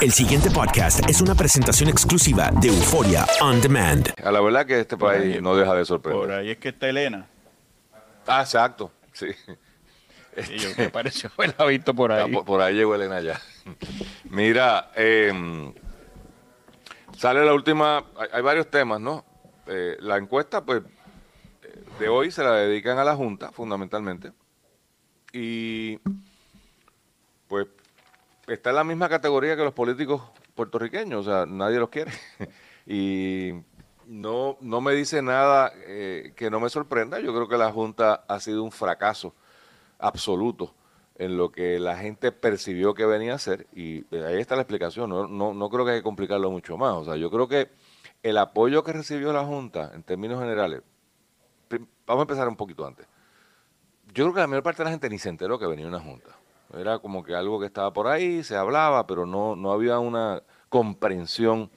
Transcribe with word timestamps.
El 0.00 0.12
siguiente 0.12 0.48
podcast 0.50 1.08
es 1.10 1.20
una 1.20 1.34
presentación 1.34 1.88
exclusiva 1.88 2.50
de 2.60 2.68
Euforia 2.68 3.26
On 3.40 3.60
Demand. 3.60 4.14
A 4.22 4.30
la 4.30 4.40
verdad 4.40 4.64
que 4.64 4.78
este 4.78 4.96
país 4.96 5.42
no 5.42 5.56
deja 5.56 5.74
de 5.74 5.84
sorprender. 5.84 6.22
Por 6.22 6.32
ahí 6.32 6.50
es 6.50 6.58
que 6.58 6.68
está 6.68 6.88
Elena. 6.88 7.26
Ah, 8.26 8.42
exacto, 8.42 8.92
sí. 9.12 9.26
Y 10.54 10.58
yo 10.58 10.68
me 10.78 10.88
pareció 10.90 11.30
haberla 11.36 11.64
visto 11.64 11.94
por 11.94 12.12
ahí. 12.12 12.22
Ah, 12.28 12.32
Por, 12.32 12.44
por 12.44 12.60
ahí 12.60 12.76
llegó 12.76 12.94
Elena 12.94 13.20
ya. 13.20 13.40
Mira, 14.30 14.92
eh, 14.94 15.72
sale 17.16 17.44
la 17.44 17.52
última, 17.52 17.98
hay, 18.16 18.28
hay 18.34 18.42
varios 18.42 18.70
temas, 18.70 19.00
¿no? 19.00 19.24
Eh, 19.66 19.96
la 19.98 20.16
encuesta, 20.16 20.64
pues, 20.64 20.82
de 21.98 22.08
hoy 22.08 22.30
se 22.30 22.44
la 22.44 22.52
dedican 22.52 22.98
a 22.98 23.04
la 23.04 23.16
Junta, 23.16 23.50
fundamentalmente. 23.50 24.30
Y, 25.32 25.98
pues, 27.48 27.66
está 28.48 28.70
en 28.70 28.76
la 28.76 28.84
misma 28.84 29.08
categoría 29.08 29.56
que 29.56 29.64
los 29.64 29.74
políticos 29.74 30.22
puertorriqueños, 30.54 31.26
o 31.26 31.30
sea, 31.30 31.46
nadie 31.46 31.78
los 31.78 31.88
quiere. 31.88 32.12
y 32.86 33.52
no, 34.06 34.56
no 34.60 34.80
me 34.80 34.94
dice 34.94 35.22
nada 35.22 35.72
eh, 35.86 36.32
que 36.34 36.50
no 36.50 36.60
me 36.60 36.68
sorprenda. 36.68 37.20
Yo 37.20 37.34
creo 37.34 37.48
que 37.48 37.58
la 37.58 37.70
Junta 37.70 38.24
ha 38.26 38.40
sido 38.40 38.62
un 38.62 38.72
fracaso 38.72 39.34
absoluto 39.98 40.74
en 41.18 41.36
lo 41.36 41.50
que 41.50 41.78
la 41.80 41.96
gente 41.96 42.32
percibió 42.32 42.94
que 42.94 43.04
venía 43.04 43.34
a 43.34 43.38
ser 43.38 43.66
y 43.74 44.04
eh, 44.14 44.24
ahí 44.24 44.40
está 44.40 44.54
la 44.54 44.62
explicación, 44.62 45.10
no, 45.10 45.26
no, 45.26 45.52
no 45.52 45.68
creo 45.68 45.84
que 45.84 45.90
hay 45.92 45.98
que 45.98 46.04
complicarlo 46.04 46.50
mucho 46.50 46.76
más, 46.78 46.94
o 46.94 47.04
sea, 47.04 47.16
yo 47.16 47.28
creo 47.30 47.48
que 47.48 47.70
el 48.22 48.38
apoyo 48.38 48.84
que 48.84 48.92
recibió 48.92 49.32
la 49.32 49.44
Junta 49.44 49.90
en 49.94 50.04
términos 50.04 50.38
generales, 50.40 50.82
vamos 52.06 52.20
a 52.20 52.22
empezar 52.22 52.48
un 52.48 52.56
poquito 52.56 52.86
antes, 52.86 53.06
yo 54.14 54.24
creo 54.24 54.34
que 54.34 54.40
la 54.40 54.46
mayor 54.46 54.62
parte 54.62 54.78
de 54.78 54.84
la 54.84 54.90
gente 54.90 55.10
ni 55.10 55.18
se 55.18 55.28
enteró 55.28 55.58
que 55.58 55.66
venía 55.66 55.88
una 55.88 56.00
Junta, 56.00 56.30
era 56.74 56.98
como 56.98 57.22
que 57.22 57.34
algo 57.34 57.58
que 57.58 57.66
estaba 57.66 57.92
por 57.92 58.06
ahí, 58.06 58.42
se 58.42 58.56
hablaba, 58.56 59.06
pero 59.06 59.26
no, 59.26 59.56
no 59.56 59.72
había 59.72 59.98
una 59.98 60.42
comprensión 60.68 61.70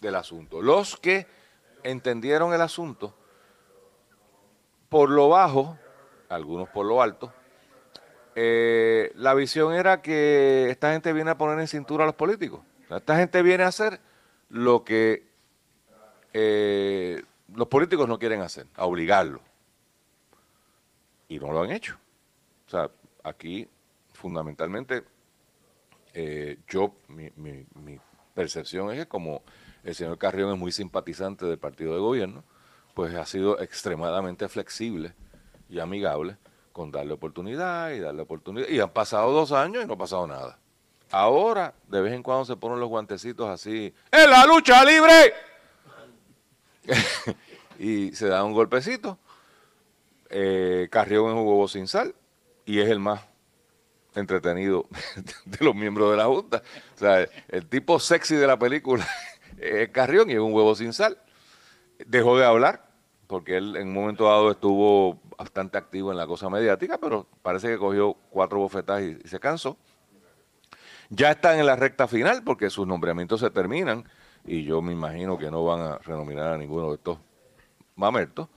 del 0.00 0.16
asunto. 0.16 0.60
Los 0.60 0.96
que 0.96 1.26
entendieron 1.82 2.52
el 2.52 2.60
asunto, 2.60 3.14
por 4.88 5.10
lo 5.10 5.30
bajo, 5.30 5.78
algunos 6.28 6.68
por 6.68 6.86
lo 6.86 7.00
alto, 7.00 7.32
eh, 8.36 9.12
la 9.14 9.34
visión 9.34 9.72
era 9.72 10.02
que 10.02 10.68
esta 10.70 10.92
gente 10.92 11.12
viene 11.12 11.30
a 11.30 11.38
poner 11.38 11.58
en 11.58 11.68
cintura 11.68 12.04
a 12.04 12.06
los 12.06 12.16
políticos. 12.16 12.60
Esta 12.90 13.16
gente 13.16 13.42
viene 13.42 13.64
a 13.64 13.68
hacer 13.68 14.00
lo 14.50 14.84
que 14.84 15.26
eh, 16.32 17.22
los 17.54 17.68
políticos 17.68 18.08
no 18.08 18.18
quieren 18.18 18.42
hacer, 18.42 18.66
a 18.76 18.84
obligarlo. 18.84 19.40
Y 21.28 21.38
no 21.38 21.52
lo 21.52 21.62
han 21.62 21.70
hecho. 21.70 21.96
O 22.66 22.70
sea, 22.70 22.90
aquí 23.22 23.68
fundamentalmente 24.14 25.04
eh, 26.14 26.58
yo, 26.68 26.94
mi, 27.08 27.32
percepción 28.34 28.90
es 28.90 28.98
que 28.98 29.06
como 29.06 29.42
el 29.84 29.94
señor 29.94 30.18
Carrión 30.18 30.52
es 30.52 30.58
muy 30.58 30.72
simpatizante 30.72 31.44
del 31.46 31.58
partido 31.58 31.94
de 31.94 32.00
gobierno, 32.00 32.44
pues 32.94 33.14
ha 33.14 33.26
sido 33.26 33.60
extremadamente 33.60 34.48
flexible 34.48 35.14
y 35.68 35.80
amigable 35.80 36.36
con 36.72 36.90
darle 36.90 37.12
oportunidad 37.12 37.90
y 37.90 38.00
darle 38.00 38.22
oportunidad. 38.22 38.68
Y 38.68 38.80
han 38.80 38.90
pasado 38.90 39.32
dos 39.32 39.52
años 39.52 39.84
y 39.84 39.86
no 39.86 39.94
ha 39.94 39.98
pasado 39.98 40.26
nada. 40.26 40.58
Ahora, 41.10 41.74
de 41.88 42.00
vez 42.00 42.12
en 42.12 42.22
cuando 42.22 42.44
se 42.44 42.56
ponen 42.56 42.80
los 42.80 42.88
guantecitos 42.88 43.48
así, 43.48 43.94
¡en 44.10 44.30
la 44.30 44.46
lucha 44.46 44.84
libre! 44.84 45.34
y 47.78 48.12
se 48.12 48.28
da 48.28 48.42
un 48.44 48.52
golpecito. 48.52 49.18
Eh, 50.30 50.88
Carrión 50.90 51.26
es 51.26 51.34
un 51.34 51.46
huevo 51.46 51.68
sin 51.68 51.86
sal 51.86 52.14
y 52.64 52.80
es 52.80 52.88
el 52.88 52.98
más 52.98 53.20
entretenido 54.14 54.86
de 55.44 55.64
los 55.64 55.74
miembros 55.74 56.10
de 56.10 56.16
la 56.16 56.26
Junta. 56.26 56.62
O 56.94 56.98
sea, 56.98 57.26
el 57.48 57.66
tipo 57.66 57.98
sexy 57.98 58.36
de 58.36 58.46
la 58.46 58.58
película 58.58 59.06
es 59.58 59.88
Carrión 59.90 60.30
y 60.30 60.34
es 60.34 60.40
un 60.40 60.52
huevo 60.52 60.74
sin 60.74 60.92
sal. 60.92 61.18
Dejó 62.06 62.36
de 62.38 62.44
hablar 62.44 62.84
porque 63.26 63.56
él 63.56 63.76
en 63.76 63.88
un 63.88 63.94
momento 63.94 64.24
dado 64.24 64.50
estuvo 64.50 65.20
bastante 65.36 65.78
activo 65.78 66.10
en 66.10 66.18
la 66.18 66.26
cosa 66.26 66.48
mediática, 66.48 66.98
pero 66.98 67.26
parece 67.42 67.68
que 67.68 67.78
cogió 67.78 68.14
cuatro 68.30 68.58
bofetadas 68.58 69.02
y, 69.02 69.28
se 69.28 69.40
cansó. 69.40 69.76
Ya 71.10 71.30
están 71.30 71.58
en 71.58 71.66
la 71.66 71.76
recta 71.76 72.08
final 72.08 72.42
porque 72.44 72.70
sus 72.70 72.86
nombramientos 72.86 73.40
se 73.40 73.50
terminan 73.50 74.04
y 74.44 74.64
yo 74.64 74.82
me 74.82 74.92
imagino 74.92 75.38
que 75.38 75.50
no 75.50 75.64
van 75.64 75.80
a 75.80 75.98
renominar 75.98 76.54
a 76.54 76.58
ninguno 76.58 76.88
de 76.90 76.96
estos 76.96 77.18
mamertos. 77.96 78.48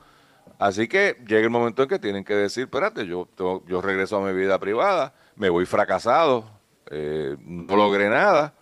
Así 0.60 0.88
que 0.88 1.18
llega 1.28 1.42
el 1.42 1.50
momento 1.50 1.84
en 1.84 1.90
que 1.90 2.00
tienen 2.00 2.24
que 2.24 2.34
decir, 2.34 2.64
espérate, 2.64 3.06
yo, 3.06 3.28
yo 3.68 3.82
regreso 3.82 4.18
a 4.18 4.26
mi 4.26 4.34
vida 4.38 4.58
privada, 4.60 5.14
me 5.38 5.50
voy 5.50 5.66
fracasado, 5.66 6.46
eh, 6.90 7.38
no 7.40 7.76
logré 7.76 8.10
nada. 8.10 8.54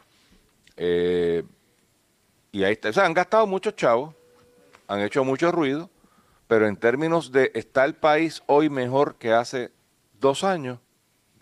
eh, 0.78 1.44
y 2.52 2.64
ahí 2.64 2.74
está. 2.74 2.90
O 2.90 2.94
sea, 2.94 3.06
han 3.06 3.14
gastado 3.14 3.48
muchos 3.48 3.76
chavos, 3.76 4.16
han 4.88 5.02
hecho 5.02 5.26
mucho 5.26 5.52
ruido, 5.52 5.90
pero 6.48 6.68
en 6.68 6.78
términos 6.78 7.32
de 7.34 7.52
¿está 7.54 7.84
el 7.84 7.96
país 7.96 8.44
hoy 8.48 8.70
mejor 8.70 9.16
que 9.16 9.34
hace 9.34 9.72
dos 10.20 10.44
años? 10.46 10.80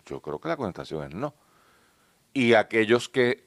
Yo 0.06 0.20
creo 0.20 0.40
que 0.40 0.48
la 0.48 0.56
contestación 0.56 1.04
es 1.04 1.14
no. 1.14 1.34
Y 2.32 2.54
aquellos 2.54 3.08
que, 3.08 3.44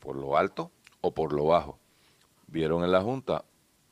por 0.00 0.16
lo 0.16 0.38
alto 0.38 0.70
o 1.02 1.12
por 1.12 1.34
lo 1.34 1.46
bajo, 1.46 1.78
vieron 2.46 2.82
en 2.82 2.92
la 2.92 3.02
Junta 3.02 3.44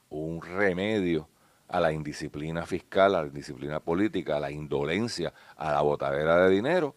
un 0.08 0.40
remedio 0.40 1.28
a 1.68 1.80
la 1.80 1.92
indisciplina 1.92 2.64
fiscal, 2.64 3.14
a 3.14 3.22
la 3.22 3.28
indisciplina 3.28 3.80
política, 3.80 4.36
a 4.36 4.40
la 4.40 4.50
indolencia, 4.50 5.34
a 5.56 5.72
la 5.72 5.82
botadera 5.82 6.38
de 6.38 6.50
dinero, 6.50 6.94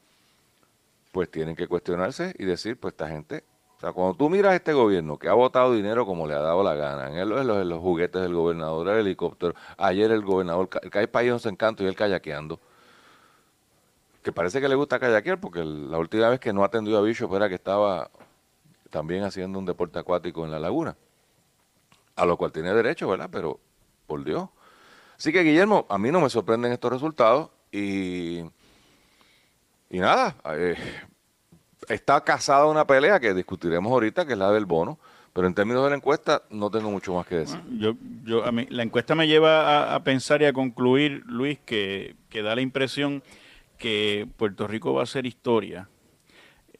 pues 1.18 1.32
tienen 1.32 1.56
que 1.56 1.68
cuestionarse 1.68 2.36
y 2.38 2.46
decir, 2.46 2.80
pues 2.80 2.92
esta 2.92 3.08
gente, 3.08 3.44
o 3.78 3.80
sea, 3.80 3.92
cuando 3.92 4.14
tú 4.14 4.30
miras 4.30 4.54
este 4.54 4.72
gobierno 4.72 5.18
que 5.18 5.28
ha 5.28 5.34
votado 5.34 5.74
dinero 5.74 6.06
como 6.06 6.28
le 6.28 6.36
ha 6.36 6.42
dado 6.42 6.62
la 6.62 6.76
gana, 6.76 7.10
en, 7.10 7.28
los, 7.28 7.42
en 7.42 7.70
los 7.70 7.80
juguetes 7.80 8.22
del 8.22 8.36
gobernador, 8.36 8.88
el 8.90 9.00
helicóptero, 9.00 9.56
ayer 9.80 10.12
el 10.12 10.22
gobernador, 10.22 10.70
el 10.80 10.92
hay 10.94 11.08
país 11.08 11.44
en 11.44 11.54
encanto 11.54 11.84
y 11.84 11.88
él 11.88 11.96
kayakeando, 11.96 12.60
que 14.22 14.32
parece 14.32 14.62
que 14.62 14.70
le 14.70 14.76
gusta 14.76 15.00
kayakear 15.00 15.40
porque 15.40 15.66
la 15.66 15.98
última 15.98 16.30
vez 16.30 16.40
que 16.40 16.54
no 16.54 16.64
atendió 16.64 17.00
a 17.00 17.02
Bishop 17.02 17.34
era 17.34 17.50
que 17.50 17.56
estaba 17.56 18.12
también 18.92 19.24
haciendo 19.24 19.58
un 19.58 19.66
deporte 19.66 19.98
acuático 19.98 20.46
en 20.46 20.52
la 20.52 20.60
laguna, 20.60 20.96
a 22.16 22.26
lo 22.28 22.38
cual 22.38 22.52
tiene 22.52 22.72
derecho, 22.76 23.08
¿verdad? 23.08 23.30
Pero, 23.32 23.60
por 24.06 24.24
Dios. 24.24 24.50
Así 25.18 25.34
que, 25.34 25.42
Guillermo, 25.42 25.88
a 25.90 25.98
mí 25.98 26.12
no 26.12 26.22
me 26.22 26.30
sorprenden 26.30 26.74
estos 26.74 26.92
resultados 26.92 27.50
y, 27.72 28.44
y 29.90 30.00
nada, 30.00 30.36
eh, 30.56 30.76
está 31.90 32.24
casada 32.24 32.66
una 32.66 32.86
pelea 32.86 33.20
que 33.20 33.34
discutiremos 33.34 33.92
ahorita, 33.92 34.26
que 34.26 34.34
es 34.34 34.40
la 34.40 34.52
del 34.52 34.66
bono, 34.66 35.00
pero 35.34 35.48
en 35.48 35.54
términos 35.54 35.84
de 35.84 35.92
la 35.92 35.96
encuesta 35.96 36.42
no 36.50 36.70
tengo 36.72 36.90
mucho 36.90 37.14
más 37.14 37.28
que 37.28 37.36
decir. 37.36 37.60
Yo, 37.78 37.94
yo, 38.24 38.46
a 38.46 38.52
mí, 38.52 38.66
la 38.70 38.84
encuesta 38.84 39.14
me 39.16 39.28
lleva 39.28 39.92
a, 39.92 39.96
a 39.96 40.04
pensar 40.04 40.42
y 40.42 40.46
a 40.46 40.54
concluir, 40.54 41.24
Luis, 41.28 41.60
que, 41.66 42.16
que 42.30 42.42
da 42.42 42.56
la 42.56 42.62
impresión 42.62 43.22
que 43.78 44.28
Puerto 44.38 44.68
Rico 44.68 44.94
va 44.94 45.04
a 45.04 45.06
ser 45.06 45.28
historia 45.28 45.88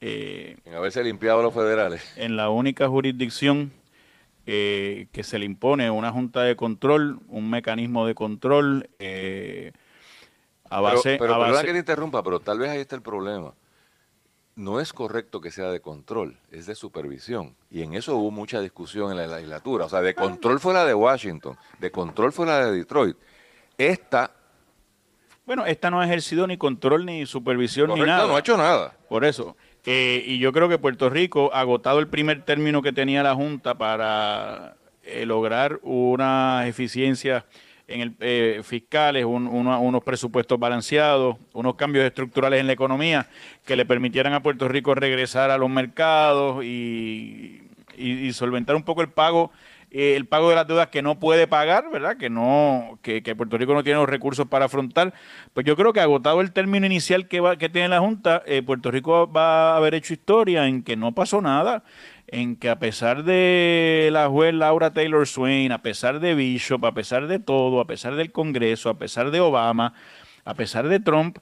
eh, 0.02 0.58
En 0.66 0.74
haberse 0.74 1.04
limpiado 1.04 1.42
los 1.44 1.54
federales. 1.54 2.02
en 2.18 2.36
la 2.36 2.50
única 2.50 2.88
jurisdicción 2.88 3.72
eh, 4.48 5.08
que 5.12 5.24
se 5.24 5.38
le 5.40 5.46
impone 5.46 5.92
una 5.92 6.12
junta 6.12 6.42
de 6.42 6.56
control, 6.56 7.20
un 7.28 7.50
mecanismo 7.50 8.08
de 8.08 8.16
control 8.16 8.90
eh, 8.98 9.74
a 10.70 10.78
Pero, 10.82 10.96
base... 10.96 11.18
pero 11.20 11.34
a 11.34 11.38
perdona 11.38 11.54
base- 11.54 11.66
que 11.68 11.74
te 11.74 11.80
interrumpa, 11.80 12.24
pero 12.24 12.40
tal 12.40 12.60
vez 12.60 12.70
ahí 12.70 12.80
está 12.80 12.96
el 12.96 13.02
problema. 13.02 13.54
No 14.56 14.80
es 14.80 14.92
correcto 14.92 15.40
que 15.40 15.52
sea 15.52 15.70
de 15.70 15.82
control, 15.82 16.38
es 16.52 16.66
de 16.66 16.74
supervisión. 16.74 17.56
Y 17.70 17.84
en 17.84 17.94
eso 17.94 18.16
hubo 18.18 18.32
mucha 18.32 18.60
discusión 18.60 19.12
en 19.12 19.18
la 19.18 19.28
legislatura. 19.28 19.86
O 19.86 19.90
sea, 19.90 20.02
de 20.02 20.16
control 20.16 20.60
fue 20.60 20.74
la 20.74 20.84
de 20.84 20.96
Washington, 20.96 21.56
de 21.80 21.92
control 21.92 22.34
fue 22.34 22.48
la 22.48 22.66
de 22.66 22.72
Detroit. 22.78 23.16
Esta, 23.78 24.32
Bueno, 25.46 25.66
esta 25.68 25.92
no 25.92 26.00
ha 26.02 26.06
ejercido 26.06 26.48
ni 26.48 26.58
control 26.58 27.06
ni 27.06 27.26
supervisión 27.28 27.94
ni 27.94 28.02
nada. 28.02 28.26
no 28.28 28.36
ha 28.36 28.40
hecho 28.40 28.58
nada. 28.58 28.96
Por 29.08 29.24
eso. 29.26 29.56
Eh, 29.86 30.24
y 30.26 30.40
yo 30.40 30.52
creo 30.52 30.68
que 30.68 30.80
Puerto 30.80 31.10
Rico, 31.10 31.54
agotado 31.54 32.00
el 32.00 32.08
primer 32.08 32.44
término 32.44 32.82
que 32.82 32.92
tenía 32.92 33.22
la 33.24 33.36
Junta 33.36 33.78
para 33.78 34.76
eh, 35.04 35.26
lograr 35.28 35.80
unas 35.84 36.66
eficiencias 36.68 37.44
en 37.88 38.02
el, 38.02 38.16
eh, 38.20 38.62
fiscales, 38.64 39.24
un- 39.26 39.48
uno- 39.48 39.80
unos 39.82 40.04
presupuestos 40.04 40.60
balanceados, 40.60 41.38
unos 41.54 41.76
cambios 41.76 42.06
estructurales 42.06 42.60
en 42.60 42.68
la 42.68 42.74
economía 42.74 43.28
que 43.66 43.76
le 43.76 43.86
permitieran 43.86 44.34
a 44.34 44.44
Puerto 44.44 44.68
Rico 44.68 44.94
regresar 44.96 45.52
a 45.52 45.58
los 45.58 45.70
mercados 45.70 46.64
y, 46.64 47.62
y- 47.98 48.28
y 48.28 48.34
solventar 48.34 48.76
un 48.76 48.84
poco 48.84 49.02
el 49.02 49.10
pago 49.10 49.52
eh, 49.90 50.18
el 50.18 50.26
pago 50.26 50.50
de 50.50 50.56
las 50.56 50.68
deudas 50.68 50.88
que 50.90 51.02
no 51.02 51.18
puede 51.18 51.48
pagar, 51.48 51.86
¿verdad? 51.90 52.18
Que 52.18 52.30
no 52.30 53.00
que, 53.02 53.24
que 53.24 53.38
Puerto 53.38 53.58
Rico 53.58 53.74
no 53.74 53.86
tiene 53.86 54.00
los 54.02 54.10
recursos 54.10 54.46
para 54.46 54.66
afrontar. 54.66 55.14
Pues 55.54 55.66
yo 55.66 55.78
creo 55.78 55.94
que 55.94 56.02
agotado 56.02 56.42
el 56.42 56.52
término 56.52 56.86
inicial 56.86 57.30
que 57.30 57.40
va, 57.40 57.56
que 57.56 57.70
tiene 57.70 57.88
la 57.88 58.02
Junta, 58.02 58.44
eh, 58.46 58.62
Puerto 58.64 58.92
Rico 58.92 59.32
va 59.32 59.72
a 59.74 59.78
haber 59.78 59.94
hecho 59.96 60.12
historia 60.14 60.68
en 60.68 60.84
que 60.84 60.98
no 60.98 61.14
pasó 61.14 61.42
nada, 61.42 61.84
en 62.28 62.58
que 62.58 62.70
a 62.70 62.78
pesar 62.80 63.24
de 63.24 64.10
la 64.12 64.28
juez 64.28 64.54
Laura 64.54 64.92
Taylor 64.92 65.26
Swain, 65.26 65.72
a 65.72 65.82
pesar 65.82 66.20
de 66.20 66.36
Bishop, 66.36 66.86
a 66.86 66.94
pesar 66.94 67.28
de 67.28 67.40
todo, 67.40 67.80
a 67.80 67.88
pesar 67.88 68.16
del 68.16 68.32
Congreso, 68.32 68.90
a 68.90 68.98
pesar 68.98 69.32
de 69.32 69.40
Obama, 69.40 69.94
a 70.44 70.54
pesar 70.54 70.88
de 70.90 71.00
Trump, 71.00 71.38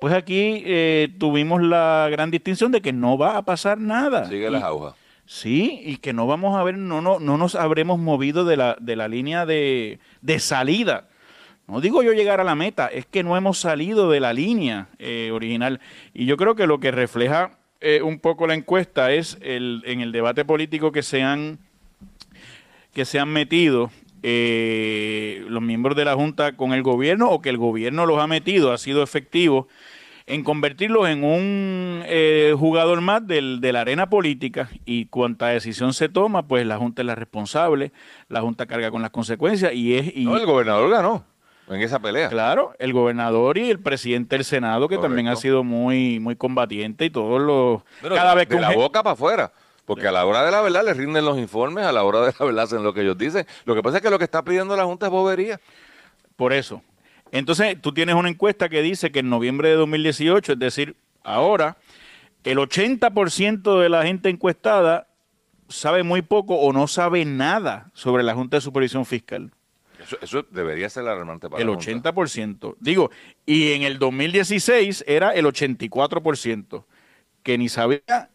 pues 0.00 0.14
aquí 0.14 0.62
eh, 0.64 1.14
tuvimos 1.18 1.62
la 1.62 2.08
gran 2.10 2.30
distinción 2.30 2.72
de 2.72 2.80
que 2.80 2.92
no 2.92 3.18
va 3.18 3.36
a 3.36 3.44
pasar 3.44 3.78
nada. 3.78 4.26
Sigue 4.26 4.50
las 4.50 4.62
agujas. 4.62 4.94
Sí, 5.26 5.80
y 5.84 5.98
que 5.98 6.12
no 6.12 6.26
vamos 6.26 6.56
a 6.56 6.64
ver, 6.64 6.76
no, 6.76 7.00
no, 7.00 7.20
no 7.20 7.36
nos 7.36 7.54
habremos 7.54 7.98
movido 8.00 8.44
de 8.44 8.56
la, 8.56 8.76
de 8.80 8.96
la 8.96 9.06
línea 9.06 9.46
de, 9.46 10.00
de 10.22 10.40
salida. 10.40 11.08
No 11.68 11.80
digo 11.80 12.02
yo 12.02 12.12
llegar 12.12 12.40
a 12.40 12.44
la 12.44 12.56
meta, 12.56 12.88
es 12.88 13.06
que 13.06 13.22
no 13.22 13.36
hemos 13.36 13.58
salido 13.58 14.10
de 14.10 14.18
la 14.18 14.32
línea 14.32 14.88
eh, 14.98 15.30
original. 15.32 15.80
Y 16.12 16.26
yo 16.26 16.36
creo 16.36 16.56
que 16.56 16.66
lo 16.66 16.80
que 16.80 16.90
refleja 16.90 17.59
eh, 17.80 18.02
un 18.02 18.18
poco 18.18 18.46
la 18.46 18.54
encuesta 18.54 19.12
es 19.12 19.38
el, 19.40 19.82
en 19.86 20.00
el 20.00 20.12
debate 20.12 20.44
político 20.44 20.92
que 20.92 21.02
se 21.02 21.22
han, 21.22 21.58
que 22.92 23.04
se 23.04 23.18
han 23.18 23.28
metido 23.28 23.90
eh, 24.22 25.44
los 25.48 25.62
miembros 25.62 25.96
de 25.96 26.04
la 26.04 26.14
Junta 26.14 26.56
con 26.56 26.72
el 26.72 26.82
gobierno 26.82 27.30
o 27.30 27.40
que 27.40 27.48
el 27.48 27.56
gobierno 27.56 28.04
los 28.04 28.18
ha 28.18 28.26
metido, 28.26 28.72
ha 28.72 28.78
sido 28.78 29.02
efectivo 29.02 29.66
en 30.26 30.44
convertirlos 30.44 31.08
en 31.08 31.24
un 31.24 32.02
eh, 32.06 32.54
jugador 32.56 33.00
más 33.00 33.26
del, 33.26 33.60
de 33.60 33.72
la 33.72 33.80
arena 33.80 34.10
política 34.10 34.70
y 34.84 35.06
cuanta 35.06 35.48
decisión 35.48 35.94
se 35.94 36.08
toma, 36.08 36.46
pues 36.46 36.66
la 36.66 36.76
Junta 36.76 37.02
es 37.02 37.06
la 37.06 37.14
responsable, 37.14 37.92
la 38.28 38.40
Junta 38.40 38.66
carga 38.66 38.90
con 38.90 39.02
las 39.02 39.10
consecuencias 39.10 39.72
y 39.74 39.96
es... 39.96 40.14
Y, 40.14 40.26
no, 40.26 40.36
el 40.36 40.46
gobernador 40.46 40.90
ganó 40.90 41.24
en 41.70 41.82
esa 41.82 42.00
pelea. 42.00 42.28
Claro, 42.28 42.74
el 42.78 42.92
gobernador 42.92 43.56
y 43.58 43.70
el 43.70 43.78
presidente 43.78 44.36
del 44.36 44.44
Senado, 44.44 44.88
que 44.88 44.98
también 44.98 45.28
ha 45.28 45.36
sido 45.36 45.62
muy, 45.62 46.18
muy 46.18 46.36
combatiente 46.36 47.04
y 47.04 47.10
todos 47.10 47.40
los... 47.40 47.82
cada 48.02 48.34
vez 48.34 48.48
que 48.48 48.56
de 48.56 48.60
la 48.60 48.74
boca 48.74 49.02
para 49.02 49.14
afuera. 49.14 49.52
Porque 49.84 50.06
a 50.06 50.12
la 50.12 50.24
hora 50.24 50.44
de 50.44 50.50
la 50.50 50.60
verdad 50.60 50.84
le 50.84 50.94
rinden 50.94 51.24
los 51.24 51.38
informes, 51.38 51.84
a 51.84 51.92
la 51.92 52.04
hora 52.04 52.20
de 52.20 52.32
la 52.38 52.46
verdad 52.46 52.64
hacen 52.64 52.82
lo 52.82 52.92
que 52.92 53.02
ellos 53.02 53.18
dicen. 53.18 53.46
Lo 53.64 53.74
que 53.74 53.82
pasa 53.82 53.96
es 53.96 54.02
que 54.02 54.10
lo 54.10 54.18
que 54.18 54.24
está 54.24 54.44
pidiendo 54.44 54.76
la 54.76 54.84
Junta 54.84 55.06
es 55.06 55.12
bobería. 55.12 55.60
Por 56.36 56.52
eso. 56.52 56.82
Entonces, 57.32 57.80
tú 57.80 57.92
tienes 57.92 58.14
una 58.14 58.28
encuesta 58.28 58.68
que 58.68 58.82
dice 58.82 59.12
que 59.12 59.20
en 59.20 59.30
noviembre 59.30 59.68
de 59.68 59.74
2018, 59.76 60.52
es 60.52 60.58
decir, 60.58 60.96
ahora, 61.22 61.76
el 62.44 62.58
80% 62.58 63.80
de 63.80 63.88
la 63.88 64.04
gente 64.04 64.28
encuestada 64.28 65.06
sabe 65.68 66.02
muy 66.02 66.22
poco 66.22 66.56
o 66.56 66.72
no 66.72 66.86
sabe 66.86 67.24
nada 67.24 67.90
sobre 67.94 68.22
la 68.22 68.34
Junta 68.34 68.56
de 68.56 68.60
Supervisión 68.60 69.04
Fiscal. 69.04 69.52
Eso, 70.20 70.46
debería 70.50 70.88
ser 70.88 71.02
alarmante 71.02 71.48
para 71.48 71.62
El 71.62 71.68
80%. 71.68 72.76
Digo, 72.80 73.10
y 73.46 73.72
en 73.72 73.82
el 73.82 73.98
2016 73.98 75.04
era 75.06 75.34
el 75.34 75.46
84%, 75.46 76.84
que 77.42 77.58
ni 77.58 77.68
sabía, 77.68 78.30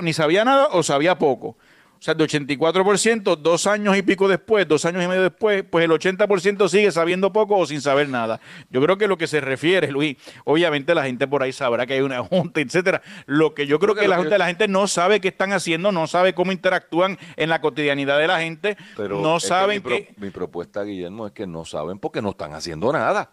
ni 0.00 0.12
sabía 0.12 0.44
nada 0.44 0.68
o 0.72 0.82
sabía 0.82 1.18
poco. 1.18 1.56
O 1.98 2.02
sea, 2.02 2.14
de 2.14 2.24
84%, 2.24 3.36
dos 3.36 3.66
años 3.66 3.96
y 3.96 4.02
pico 4.02 4.28
después, 4.28 4.68
dos 4.68 4.84
años 4.84 5.02
y 5.02 5.08
medio 5.08 5.22
después, 5.22 5.64
pues 5.68 5.84
el 5.84 5.90
80% 5.90 6.68
sigue 6.68 6.92
sabiendo 6.92 7.32
poco 7.32 7.56
o 7.56 7.66
sin 7.66 7.80
saber 7.80 8.08
nada. 8.08 8.40
Yo 8.70 8.80
creo 8.80 8.96
que 8.96 9.08
lo 9.08 9.18
que 9.18 9.26
se 9.26 9.40
refiere, 9.40 9.90
Luis, 9.90 10.16
obviamente 10.44 10.94
la 10.94 11.04
gente 11.04 11.26
por 11.26 11.42
ahí 11.42 11.52
sabrá 11.52 11.86
que 11.86 11.94
hay 11.94 12.00
una 12.00 12.22
junta, 12.22 12.60
etcétera. 12.60 13.02
Lo 13.26 13.52
que 13.52 13.66
yo 13.66 13.80
creo 13.80 13.96
que 13.96 14.06
la, 14.06 14.18
junta, 14.18 14.38
la 14.38 14.46
gente 14.46 14.68
no 14.68 14.86
sabe 14.86 15.20
qué 15.20 15.28
están 15.28 15.52
haciendo, 15.52 15.90
no 15.90 16.06
sabe 16.06 16.34
cómo 16.34 16.52
interactúan 16.52 17.18
en 17.36 17.48
la 17.48 17.60
cotidianidad 17.60 18.18
de 18.18 18.28
la 18.28 18.40
gente, 18.40 18.76
Pero 18.96 19.20
no 19.20 19.40
saben 19.40 19.82
que, 19.82 20.14
mi, 20.16 20.26
mi 20.26 20.30
propuesta, 20.30 20.84
Guillermo, 20.84 21.26
es 21.26 21.32
que 21.32 21.48
no 21.48 21.64
saben 21.64 21.98
porque 21.98 22.22
no 22.22 22.30
están 22.30 22.52
haciendo 22.52 22.92
nada. 22.92 23.32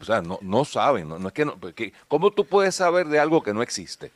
O 0.00 0.04
sea, 0.04 0.20
no, 0.20 0.38
no 0.42 0.64
saben, 0.64 1.08
no, 1.08 1.26
es 1.26 1.32
que, 1.32 1.44
no, 1.44 1.58
¿cómo 2.06 2.30
tú 2.30 2.44
puedes 2.44 2.74
saber 2.74 3.06
de 3.08 3.18
algo 3.18 3.42
que 3.42 3.54
no 3.54 3.62
existe? 3.62 4.12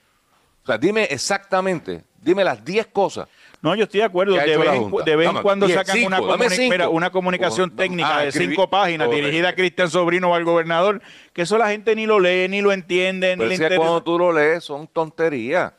O 0.62 0.66
sea, 0.66 0.78
dime 0.78 1.04
exactamente, 1.04 2.04
dime 2.20 2.44
las 2.44 2.64
10 2.64 2.86
cosas. 2.88 3.28
No, 3.62 3.76
yo 3.76 3.84
estoy 3.84 4.00
de 4.00 4.06
acuerdo. 4.06 4.34
De 4.34 5.16
vez, 5.16 5.30
en 5.30 5.40
cuando 5.40 5.68
sacan 5.68 6.04
una, 6.04 6.88
una, 6.88 7.10
comunicación 7.10 7.76
técnica 7.76 8.18
ah, 8.18 8.24
de 8.24 8.32
cinco 8.32 8.68
páginas 8.68 9.08
dirigida 9.08 9.50
a 9.50 9.54
Cristian 9.54 9.88
Sobrino 9.88 10.30
o 10.30 10.34
al 10.34 10.44
gobernador, 10.44 11.00
que 11.32 11.42
eso 11.42 11.56
la 11.58 11.68
gente 11.68 11.94
ni 11.94 12.04
lo 12.04 12.18
lee, 12.18 12.48
ni 12.48 12.60
lo 12.60 12.72
entiende. 12.72 13.34
Pero 13.36 13.48
ni 13.48 13.54
es 13.54 13.60
que 13.60 13.76
cuando 13.76 14.02
tú 14.02 14.18
lo 14.18 14.32
lees 14.32 14.64
son 14.64 14.88
tonterías. 14.88 15.72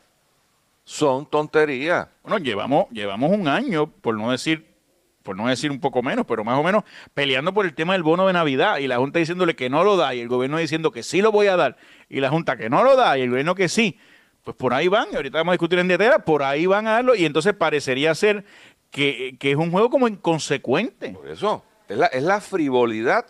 Son 0.82 1.26
tonterías. 1.26 2.08
Bueno, 2.22 2.38
llevamos, 2.38 2.86
llevamos 2.90 3.30
un 3.30 3.48
año, 3.48 3.86
por 3.86 4.16
no 4.16 4.30
decir 4.30 4.74
por 5.22 5.34
no 5.36 5.48
decir 5.48 5.70
un 5.70 5.80
poco 5.80 6.02
menos, 6.02 6.26
pero 6.26 6.44
más 6.44 6.58
o 6.58 6.62
menos 6.62 6.84
peleando 7.14 7.54
por 7.54 7.64
el 7.64 7.74
tema 7.74 7.94
del 7.94 8.02
bono 8.02 8.26
de 8.26 8.34
Navidad 8.34 8.76
y 8.76 8.86
la 8.86 8.98
Junta 8.98 9.18
diciéndole 9.18 9.56
que 9.56 9.70
no 9.70 9.82
lo 9.82 9.96
da 9.96 10.14
y 10.14 10.20
el 10.20 10.28
gobierno 10.28 10.58
diciendo 10.58 10.92
que 10.92 11.02
sí 11.02 11.22
lo 11.22 11.32
voy 11.32 11.46
a 11.46 11.56
dar 11.56 11.78
y 12.10 12.20
la 12.20 12.28
Junta 12.28 12.58
que 12.58 12.68
no 12.68 12.84
lo 12.84 12.94
da 12.94 13.16
y 13.16 13.22
el 13.22 13.30
gobierno 13.30 13.54
que 13.54 13.70
sí 13.70 13.98
pues 14.44 14.56
por 14.56 14.74
ahí 14.74 14.88
van, 14.88 15.08
y 15.10 15.16
ahorita 15.16 15.38
vamos 15.38 15.52
a 15.52 15.54
discutir 15.54 15.78
en 15.78 15.88
dietera, 15.88 16.18
por 16.18 16.42
ahí 16.42 16.66
van 16.66 16.86
a 16.86 16.92
darlo, 16.92 17.14
y 17.14 17.24
entonces 17.24 17.54
parecería 17.54 18.14
ser 18.14 18.44
que, 18.90 19.36
es 19.40 19.56
un 19.56 19.70
juego 19.70 19.90
como 19.90 20.06
inconsecuente. 20.06 21.10
Por 21.10 21.28
eso, 21.28 21.64
es 21.88 21.96
la, 21.96 22.06
es 22.06 22.22
la 22.22 22.40
frivolidad 22.40 23.24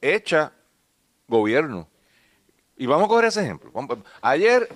hecha 0.00 0.52
gobierno. 1.26 1.88
Y 2.76 2.86
vamos 2.86 3.06
a 3.06 3.08
coger 3.08 3.26
ese 3.26 3.42
ejemplo. 3.42 3.72
Ayer, 4.22 4.68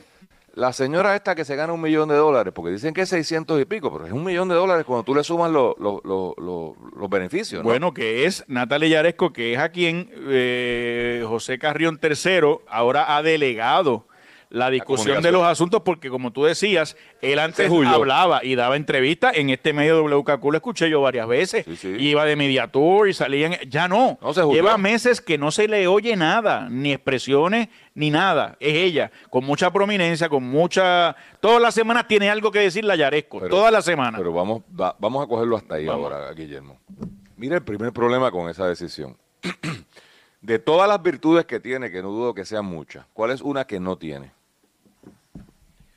la 0.55 0.73
señora 0.73 1.15
esta 1.15 1.37
que 1.37 1.45
se 1.45 1.55
gana 1.55 1.73
un 1.73 1.81
millón 1.81 2.09
de 2.09 2.17
dólares, 2.17 2.53
porque 2.53 2.73
dicen 2.73 2.93
que 2.93 3.03
es 3.03 3.09
600 3.09 3.61
y 3.61 3.65
pico, 3.65 3.93
pero 3.93 4.07
es 4.07 4.13
un 4.13 4.25
millón 4.25 4.49
de 4.49 4.57
dólares 4.57 4.85
cuando 4.85 5.05
tú 5.05 5.15
le 5.15 5.23
sumas 5.23 5.53
los 5.53 7.09
beneficios. 7.09 7.63
Bueno, 7.63 7.95
que 7.95 8.27
es 8.27 8.45
Natalia 8.49 8.89
Yaresco, 8.89 9.33
que 9.33 9.55
es 9.55 9.61
a 9.61 9.69
quien 9.69 10.11
eh, 10.29 11.25
José 11.27 11.61
Carrión 11.61 12.01
III 12.03 12.59
ahora 12.67 13.17
ha 13.17 13.23
delegado 13.23 14.07
la 14.53 14.71
discusión 14.71 15.23
de 15.23 15.33
los 15.33 15.43
asuntos, 15.45 15.81
porque 15.83 16.11
como 16.11 16.31
tú 16.31 16.45
decías, 16.45 16.97
él 17.23 17.39
antes 17.39 17.71
hablaba 17.87 18.45
y 18.45 18.55
daba 18.55 18.77
entrevistas 18.77 19.37
en 19.37 19.49
este 19.49 19.73
medio 19.73 20.05
WKQ, 20.05 20.45
lo 20.45 20.57
escuché 20.57 20.91
yo 20.91 21.01
varias 21.01 21.27
veces, 21.27 21.67
iba 21.85 22.25
de 22.27 22.37
mediator 22.37 23.09
y 23.09 23.15
salía, 23.15 23.61
ya 23.63 23.89
no, 23.89 24.19
lleva 24.53 24.77
meses 24.77 25.23
que 25.23 25.39
no 25.39 25.51
se 25.51 25.69
le 25.69 25.87
oye 25.87 26.17
nada, 26.17 26.69
ni 26.71 26.93
expresiones, 26.93 27.69
ni 27.95 28.11
nada, 28.11 28.57
es 28.61 28.75
ella, 28.75 29.11
con 29.31 29.45
mucha 29.45 29.73
prominencia, 29.73 30.29
con 30.29 30.45
mucha, 30.45 31.17
todas 31.41 31.61
las 31.61 31.75
semanas 31.75 32.07
tiene 32.07 32.29
algo 32.29 32.51
que 32.51 32.61
decir 32.61 32.85
la 32.85 32.95
Yaresco, 32.95 33.41
todas 33.49 33.73
las 33.73 33.87
semanas. 33.87 34.21
Pero 34.21 34.35
vamos, 34.35 34.63
vamos 34.69 35.25
a 35.25 35.27
cogerlo 35.27 35.57
hasta 35.57 35.77
ahí 35.77 35.89
ahora, 35.89 36.31
Guillermo. 36.35 36.79
Mira 37.37 37.57
el 37.57 37.63
primer 37.63 37.93
problema 37.93 38.31
con 38.31 38.51
esa 38.51 38.67
decisión. 38.67 39.17
de 40.43 40.59
todas 40.59 40.89
las 40.89 41.03
virtudes 41.03 41.47
que 41.47 41.59
tiene, 41.59 41.91
que 41.91 42.03
no 42.03 42.11
dudo 42.11 42.35
que 42.35 42.45
sean 42.45 42.67
muchas, 42.67 43.07
¿cuál 43.15 43.31
es 43.31 43.41
una 43.41 43.65
que 43.65 43.81
no 43.81 43.97
tiene? 43.97 44.33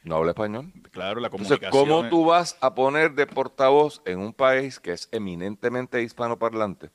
No 0.06 0.18
habla 0.18 0.32
español. 0.32 0.72
Claro, 0.92 1.20
la 1.20 1.32
comunicación. 1.32 1.66
Entonces, 1.66 1.90
¿cómo 1.90 2.10
tú 2.10 2.26
vas 2.26 2.58
a 2.62 2.76
poner 2.76 3.16
de 3.16 3.26
portavoz 3.26 4.04
en 4.06 4.20
un 4.20 4.34
país 4.34 4.80
que 4.80 4.92
es 4.92 5.10
eminentemente 5.12 6.02
hispanoparlante, 6.04 6.92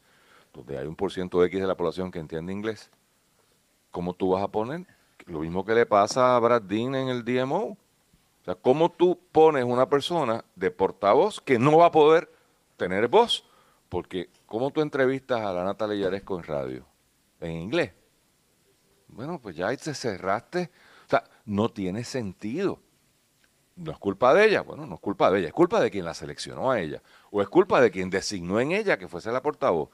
donde 0.55 0.79
hay 0.79 0.87
un 0.87 0.95
por 0.95 1.13
ciento 1.13 1.45
X 1.45 1.61
de 1.61 1.67
la 1.67 1.77
población 1.77 2.13
que 2.13 2.21
entiende 2.21 2.53
inglés? 2.53 2.89
¿Cómo 3.91 4.15
tú 4.15 4.31
vas 4.31 4.45
a 4.45 4.49
poner 4.49 4.87
lo 5.27 5.41
mismo 5.41 5.65
que 5.65 5.75
le 5.75 5.87
pasa 5.87 6.37
a 6.37 6.39
Brad 6.39 6.63
Dean 6.63 6.95
en 6.95 7.09
el 7.09 7.25
DMO? 7.25 7.77
O 8.43 8.45
sea, 8.45 8.55
¿cómo 8.55 8.93
tú 8.93 9.19
pones 9.33 9.65
una 9.65 9.89
persona 9.89 10.45
de 10.55 10.71
portavoz 10.71 11.41
que 11.41 11.59
no 11.59 11.79
va 11.79 11.87
a 11.87 11.91
poder 11.91 12.33
tener 12.77 13.09
voz? 13.09 13.45
Porque, 13.89 14.31
¿cómo 14.47 14.71
tú 14.71 14.83
entrevistas 14.83 15.41
a 15.41 15.53
la 15.53 15.65
Natalia 15.65 16.05
Yaresco 16.05 16.39
en 16.39 16.45
radio? 16.45 16.87
En 17.41 17.51
inglés. 17.57 17.93
Bueno, 19.09 19.41
pues 19.43 19.57
ya 19.57 19.67
ahí 19.67 19.77
te 19.77 19.95
cerraste. 19.95 20.71
O 21.07 21.11
sea, 21.11 21.25
no 21.45 21.71
tiene 21.71 22.05
sentido 22.05 22.79
no 23.81 23.93
es 23.93 23.99
culpa 23.99 24.35
de 24.35 24.47
ella, 24.47 24.61
bueno, 24.61 24.87
no 24.87 24.95
es 24.95 25.01
culpa 25.01 25.31
de 25.31 25.39
ella, 25.39 25.49
es 25.49 25.55
culpa 25.55 25.81
de 25.81 25.91
quien 25.91 26.05
la 26.05 26.15
seleccionó 26.15 26.71
a 26.71 26.81
ella, 26.81 27.03
o 27.31 27.43
es 27.43 27.49
culpa 27.49 27.81
de 27.81 27.91
quien 27.91 28.11
designó 28.11 28.61
en 28.61 28.73
ella 28.73 28.99
que 28.99 29.09
fuese 29.09 29.33
la 29.33 29.43
portavoz. 29.43 29.89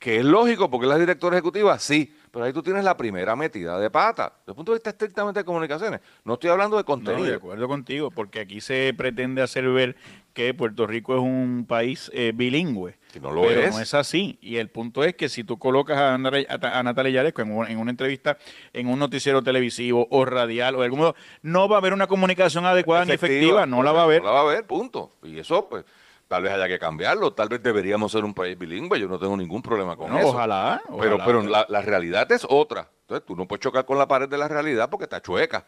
Que 0.00 0.18
es 0.18 0.24
lógico 0.24 0.68
porque 0.68 0.86
es 0.86 0.88
la 0.88 0.98
directora 0.98 1.36
ejecutiva, 1.36 1.78
sí, 1.78 2.12
pero 2.32 2.46
ahí 2.46 2.52
tú 2.52 2.62
tienes 2.62 2.82
la 2.82 2.96
primera 2.96 3.36
metida 3.36 3.78
de 3.78 3.90
pata. 3.90 4.32
Desde 4.40 4.52
el 4.52 4.56
punto 4.56 4.72
de 4.72 4.78
vista 4.78 4.90
estrictamente 4.90 5.40
de 5.40 5.44
comunicaciones, 5.44 6.00
no 6.24 6.34
estoy 6.34 6.50
hablando 6.50 6.78
de 6.78 6.84
contenido. 6.84 7.24
No, 7.24 7.30
de 7.30 7.36
acuerdo 7.36 7.68
contigo, 7.68 8.10
porque 8.10 8.40
aquí 8.40 8.62
se 8.62 8.94
pretende 8.96 9.42
hacer 9.42 9.68
ver 9.68 9.96
que 10.32 10.54
Puerto 10.54 10.86
Rico 10.86 11.14
es 11.14 11.20
un 11.20 11.66
país 11.68 12.10
eh, 12.14 12.32
bilingüe. 12.34 12.96
no 13.20 13.30
lo 13.30 13.42
pero 13.42 13.60
es. 13.60 13.74
no 13.74 13.80
es 13.80 13.92
así. 13.94 14.38
Y 14.40 14.56
el 14.56 14.70
punto 14.70 15.04
es 15.04 15.14
que 15.14 15.28
si 15.28 15.44
tú 15.44 15.58
colocas 15.58 15.98
a, 15.98 16.14
a, 16.14 16.82
Natalia 16.82 17.12
Yaresco 17.12 17.42
en, 17.42 17.50
en, 17.68 17.78
una 17.78 17.90
entrevista 17.90 18.38
en 18.72 18.86
un 18.86 18.98
noticiero 18.98 19.42
televisivo 19.42 20.06
o 20.10 20.24
radial 20.24 20.76
o 20.76 20.78
de 20.78 20.84
algún 20.84 21.00
modo, 21.00 21.14
no 21.42 21.68
va 21.68 21.76
a 21.76 21.78
haber 21.80 21.92
una 21.92 22.06
comunicación 22.06 22.64
adecuada 22.64 23.04
ni 23.04 23.12
efectiva, 23.12 23.66
no 23.66 23.82
la 23.82 23.92
va 23.92 24.00
a 24.00 24.04
haber. 24.04 24.22
No 24.22 24.28
la 24.28 24.34
va 24.34 24.40
a 24.40 24.52
haber, 24.52 24.66
punto. 24.66 25.16
Y 25.24 25.38
eso, 25.38 25.68
pues, 25.68 25.84
tal 26.30 26.44
vez 26.44 26.52
haya 26.52 26.68
que 26.68 26.78
cambiarlo, 26.78 27.32
tal 27.32 27.48
vez 27.48 27.60
deberíamos 27.60 28.12
ser 28.12 28.24
un 28.24 28.32
país 28.32 28.56
bilingüe, 28.56 29.00
yo 29.00 29.08
no 29.08 29.18
tengo 29.18 29.36
ningún 29.36 29.62
problema 29.62 29.96
con 29.96 30.16
eso. 30.16 30.28
Ojalá, 30.28 30.80
Pero, 31.00 31.18
pero 31.26 31.42
la, 31.42 31.66
la, 31.68 31.82
realidad 31.82 32.30
es 32.30 32.46
otra. 32.48 32.88
Entonces 33.00 33.26
tú 33.26 33.34
no 33.34 33.48
puedes 33.48 33.60
chocar 33.60 33.84
con 33.84 33.98
la 33.98 34.06
pared 34.06 34.28
de 34.28 34.38
la 34.38 34.46
realidad 34.46 34.88
porque 34.88 35.06
está 35.06 35.20
chueca. 35.20 35.64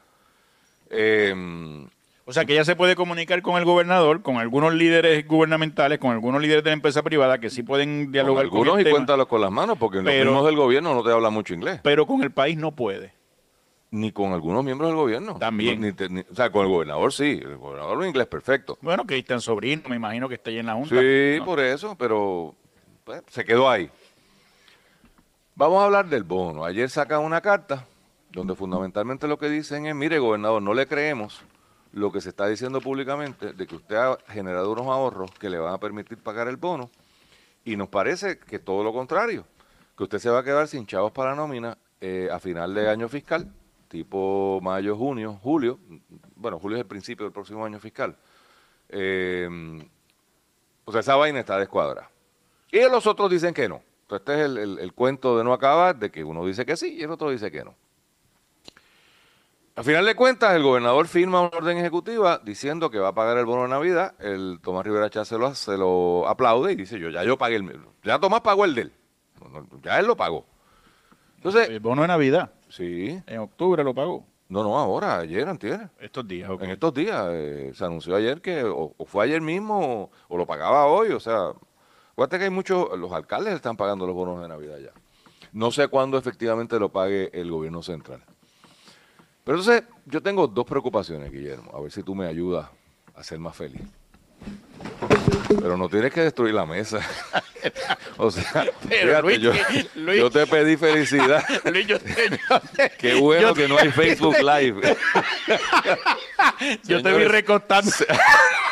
Eh, 0.89 1.35
o 2.25 2.33
sea, 2.33 2.45
que 2.45 2.53
ella 2.53 2.65
se 2.65 2.77
puede 2.77 2.95
comunicar 2.95 3.43
con 3.43 3.57
el 3.57 3.65
gobernador, 3.65 4.23
con 4.23 4.37
algunos 4.37 4.73
líderes 4.73 5.27
gubernamentales, 5.27 5.99
con 5.99 6.13
algunos 6.13 6.41
líderes 6.41 6.63
de 6.63 6.71
la 6.71 6.75
empresa 6.75 7.03
privada 7.03 7.39
que 7.39 7.51
sí 7.51 7.65
pueden 7.65 8.13
dialogar 8.13 8.49
con 8.49 8.61
algunos 8.61 8.87
y 8.87 8.89
cuéntalos 8.89 9.27
con 9.27 9.41
las 9.41 9.51
manos, 9.51 9.77
porque 9.79 10.01
los 10.01 10.15
mismos 10.15 10.47
del 10.47 10.55
gobierno 10.55 10.95
no 10.95 11.03
te 11.03 11.11
habla 11.11 11.31
mucho 11.31 11.55
inglés. 11.55 11.81
Pero 11.83 12.07
con 12.07 12.23
el 12.23 12.31
país 12.31 12.57
no 12.57 12.71
puede. 12.71 13.15
Ni 13.93 14.11
con 14.11 14.33
algunos 14.33 14.65
miembros 14.65 14.89
del 14.91 14.97
gobierno. 14.97 15.39
También. 15.39 15.95
o 16.31 16.35
sea, 16.35 16.51
con 16.51 16.63
el 16.67 16.73
gobernador 16.73 17.13
sí. 17.13 17.41
El 17.43 17.59
gobernador 17.59 17.99
un 17.99 18.07
inglés 18.07 18.27
perfecto. 18.27 18.79
Bueno, 18.81 19.07
que 19.07 19.25
en 19.27 19.41
Sobrino, 19.41 19.83
me 19.89 19.97
imagino 19.97 20.29
que 20.29 20.35
está 20.35 20.51
ahí 20.51 20.59
en 20.59 20.67
la 20.67 20.75
Junta. 20.75 20.99
Sí, 20.99 21.41
por 21.45 21.61
eso, 21.61 21.95
pero 21.97 22.55
pues, 23.05 23.23
se 23.29 23.45
quedó 23.45 23.69
ahí. 23.71 23.89
Vamos 25.55 25.81
a 25.81 25.85
hablar 25.85 26.09
del 26.09 26.25
bono. 26.25 26.65
Ayer 26.65 26.89
sacan 26.89 27.21
una 27.21 27.41
carta 27.41 27.87
donde 28.31 28.55
fundamentalmente 28.55 29.29
lo 29.29 29.39
que 29.39 29.49
dicen 29.49 29.87
es, 29.87 29.95
mire, 29.95 30.19
gobernador, 30.19 30.63
no 30.63 30.75
le 30.75 30.87
creemos 30.87 31.43
lo 31.93 32.11
que 32.11 32.21
se 32.21 32.31
está 32.31 32.47
diciendo 32.47 32.81
públicamente 32.81 33.53
de 33.53 33.67
que 33.67 33.77
usted 33.77 33.97
ha 33.97 34.19
generado 34.29 34.73
unos 34.73 34.87
ahorros 34.87 35.31
que 35.33 35.51
le 35.51 35.59
van 35.59 35.75
a 35.75 35.79
permitir 35.79 36.19
pagar 36.19 36.49
el 36.49 36.57
bono 36.57 36.91
y 37.65 37.77
nos 37.77 37.89
parece 37.89 38.39
que 38.39 38.59
todo 38.59 38.83
lo 38.83 38.93
contrario, 38.93 39.45
que 39.97 40.05
usted 40.05 40.19
se 40.19 40.31
va 40.31 40.41
a 40.41 40.45
quedar 40.45 40.69
sin 40.69 40.87
chavos 40.87 41.13
para 41.13 41.35
nómina 41.35 41.77
eh, 42.01 42.29
a 42.33 42.39
final 42.39 42.75
de 42.75 42.89
año 42.89 43.09
fiscal, 43.09 43.53
tipo 43.93 44.59
mayo, 44.63 44.97
junio, 44.97 45.39
julio, 45.43 45.79
bueno, 46.35 46.59
julio 46.59 46.79
es 46.79 46.81
el 46.81 46.87
principio 46.89 47.27
del 47.27 47.33
próximo 47.33 47.63
año 47.65 47.79
fiscal. 47.79 48.17
Eh, 48.89 49.47
o 50.87 50.91
sea, 50.91 51.01
esa 51.03 51.15
vaina 51.15 51.41
está 51.41 51.59
descuadrada. 51.59 52.11
Y 52.71 52.81
los 52.89 53.07
otros 53.07 53.31
dicen 53.31 53.53
que 53.53 53.69
no. 53.69 53.83
Entonces, 54.03 54.27
este 54.27 54.41
es 54.41 54.47
el, 54.67 54.79
el- 54.79 54.93
cuento 54.95 55.37
de 55.37 55.45
no 55.45 55.53
acabar, 55.53 55.95
de 55.97 56.11
que 56.11 56.25
uno 56.25 56.45
dice 56.47 56.65
que 56.65 56.75
sí 56.77 56.97
y 56.99 57.03
el 57.03 57.11
otro 57.11 57.31
dice 57.31 57.51
que 57.51 57.65
no. 57.65 57.75
Al 59.77 59.85
final 59.85 60.05
de 60.07 60.15
cuentas, 60.15 60.55
el 60.55 60.63
gobernador 60.63 61.07
firma 61.07 61.41
una 61.41 61.57
orden 61.57 61.79
ejecutiva 61.79 62.41
diciendo 62.43 62.91
que 62.91 62.99
va 62.99 63.09
a 63.09 63.15
pagar 63.15 63.37
el 63.39 63.45
bono 63.45 63.63
de 63.63 63.69
Navidad. 63.69 64.15
El 64.21 64.59
Tomás 64.63 64.85
Rivera 64.85 65.11
Chá 65.11 65.25
se 65.27 65.37
lo, 65.39 66.29
aplaude 66.29 66.73
y 66.73 66.77
dice, 66.77 66.99
yo 66.99 67.11
ya 67.11 67.25
yo 67.25 67.37
pagué 67.37 67.57
el. 67.57 67.79
Ya 68.03 68.19
Tomás 68.19 68.41
pagó 68.41 68.65
el 68.65 68.75
de 68.75 68.83
él. 68.83 68.93
Ya 69.83 69.99
él 69.99 70.07
lo 70.07 70.17
pagó. 70.17 70.47
Entonces, 71.37 71.69
El 71.71 71.81
bono 71.81 72.03
de 72.03 72.09
Navidad. 72.09 72.53
Sí. 72.73 73.23
En 73.27 73.39
octubre 73.39 73.85
lo 73.85 73.95
pagó. 73.95 74.25
No, 74.49 74.63
no, 74.63 74.79
ahora, 74.79 75.19
ayer, 75.19 75.49
antier. 75.49 75.89
Estos 75.99 76.29
días. 76.29 76.51
ok. 76.51 76.63
En 76.63 76.71
estos 76.71 76.93
días 76.93 77.27
eh, 77.31 77.73
se 77.75 77.85
anunció 77.85 78.15
ayer 78.17 78.43
que 78.43 78.65
o, 78.65 78.95
o 78.97 79.05
fue 79.07 79.25
ayer 79.25 79.41
mismo 79.41 79.81
o, 80.03 80.11
o 80.29 80.37
lo 80.37 80.47
pagaba 80.47 80.87
hoy. 80.87 81.11
O 81.13 81.21
sea, 81.21 81.53
acuérdate 82.13 82.39
que 82.39 82.45
hay 82.45 82.51
muchos, 82.51 82.99
los 82.99 83.13
alcaldes 83.13 83.55
están 83.55 83.77
pagando 83.77 84.07
los 84.07 84.15
bonos 84.15 84.43
de 84.43 84.49
Navidad 84.49 84.79
ya. 84.79 84.93
No 85.53 85.71
sé 85.71 85.89
cuándo 85.89 86.19
efectivamente 86.19 86.79
lo 86.79 86.91
pague 86.91 87.31
el 87.33 87.51
gobierno 87.51 87.83
central. 87.83 88.23
Pero 89.45 89.59
entonces, 89.59 89.85
yo 90.07 90.23
tengo 90.23 90.47
dos 90.47 90.65
preocupaciones, 90.67 91.33
Guillermo. 91.33 91.73
A 91.75 91.81
ver 91.81 91.91
si 91.91 92.03
tú 92.03 92.15
me 92.15 92.27
ayudas 92.27 92.69
a 93.15 93.25
ser 93.25 93.39
más 93.39 93.57
feliz. 93.57 93.83
Pero 95.61 95.77
no 95.77 95.89
tienes 95.89 96.13
que 96.13 96.23
destruir 96.23 96.55
la 96.55 96.65
mesa. 96.67 96.99
o 98.17 98.31
sea, 98.31 98.65
Pero, 98.89 99.07
fíjate, 99.09 99.23
Luis, 99.23 99.39
yo, 99.41 99.53
que- 99.53 99.87
Luis- 99.97 100.19
yo 100.19 100.31
te 100.31 100.47
pedí 100.47 100.77
felicidad. 100.77 101.45
Luis, 101.65 101.87
yo 101.87 102.01
te, 102.01 102.31
yo 102.49 102.61
te- 102.77 102.91
Qué 102.99 103.15
bueno 103.15 103.49
yo 103.49 103.55
que 103.55 103.63
te- 103.63 103.69
no 103.69 103.79
hay 103.79 103.91
Facebook 103.91 104.37
Live. 104.39 104.97
Yo 106.85 107.03
te 107.03 107.09
vi 107.11 107.15
Señores, 107.15 107.31
recostando. 107.31 107.91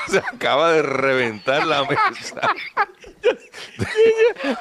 Se 0.09 0.19
acaba 0.19 0.73
de 0.73 0.83
reventar 0.83 1.67
la 1.67 1.85
mesa. 1.85 2.41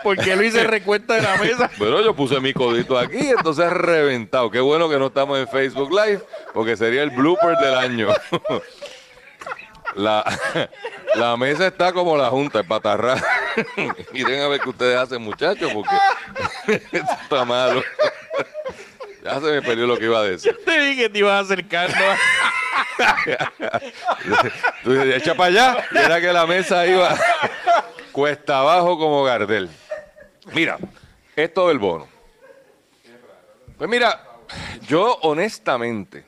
Porque 0.03 0.35
Luis 0.35 0.53
se 0.53 0.63
recuesta 0.65 1.15
de 1.15 1.21
la 1.21 1.37
mesa. 1.37 1.69
Bueno, 1.77 2.01
yo 2.01 2.15
puse 2.15 2.39
mi 2.39 2.53
codito 2.53 2.97
aquí, 2.97 3.29
entonces 3.29 3.71
reventado. 3.71 4.51
Qué 4.51 4.59
bueno 4.59 4.89
que 4.89 4.97
no 4.99 5.07
estamos 5.07 5.39
en 5.39 5.47
Facebook 5.47 5.89
Live, 5.91 6.21
porque 6.53 6.75
sería 6.77 7.01
el 7.03 7.09
blooper 7.11 7.57
del 7.57 7.75
año. 7.75 8.09
La, 9.95 10.23
la 11.15 11.37
mesa 11.37 11.67
está 11.67 11.91
como 11.91 12.15
la 12.15 12.29
junta, 12.29 12.63
patarra. 12.63 13.21
Miren 14.11 14.41
a 14.43 14.47
ver 14.47 14.61
qué 14.61 14.69
ustedes 14.69 14.97
hacen, 14.97 15.21
muchachos, 15.21 15.71
porque 15.73 15.95
esto 16.91 17.13
está 17.23 17.45
malo. 17.45 17.83
Ya 19.23 19.35
se 19.35 19.47
me 19.47 19.61
perdió 19.61 19.85
lo 19.85 19.97
que 19.97 20.05
iba 20.05 20.19
a 20.19 20.23
decir. 20.23 20.57
Te 20.63 20.79
dije 20.79 21.03
que 21.03 21.09
te 21.09 21.19
ibas 21.19 21.45
acercando. 21.45 21.97
Tú 24.83 24.93
echa 25.01 25.35
para 25.35 25.47
allá. 25.47 25.85
Y 25.91 25.97
era 25.97 26.21
que 26.21 26.31
la 26.31 26.45
mesa 26.45 26.85
iba 26.85 27.17
cuesta 28.11 28.59
abajo 28.59 28.97
como 28.97 29.23
Gardel. 29.23 29.69
Mira, 30.53 30.77
esto 31.35 31.67
del 31.67 31.79
bono. 31.79 32.07
Pues 33.77 33.89
mira, 33.89 34.25
yo 34.87 35.17
honestamente, 35.21 36.25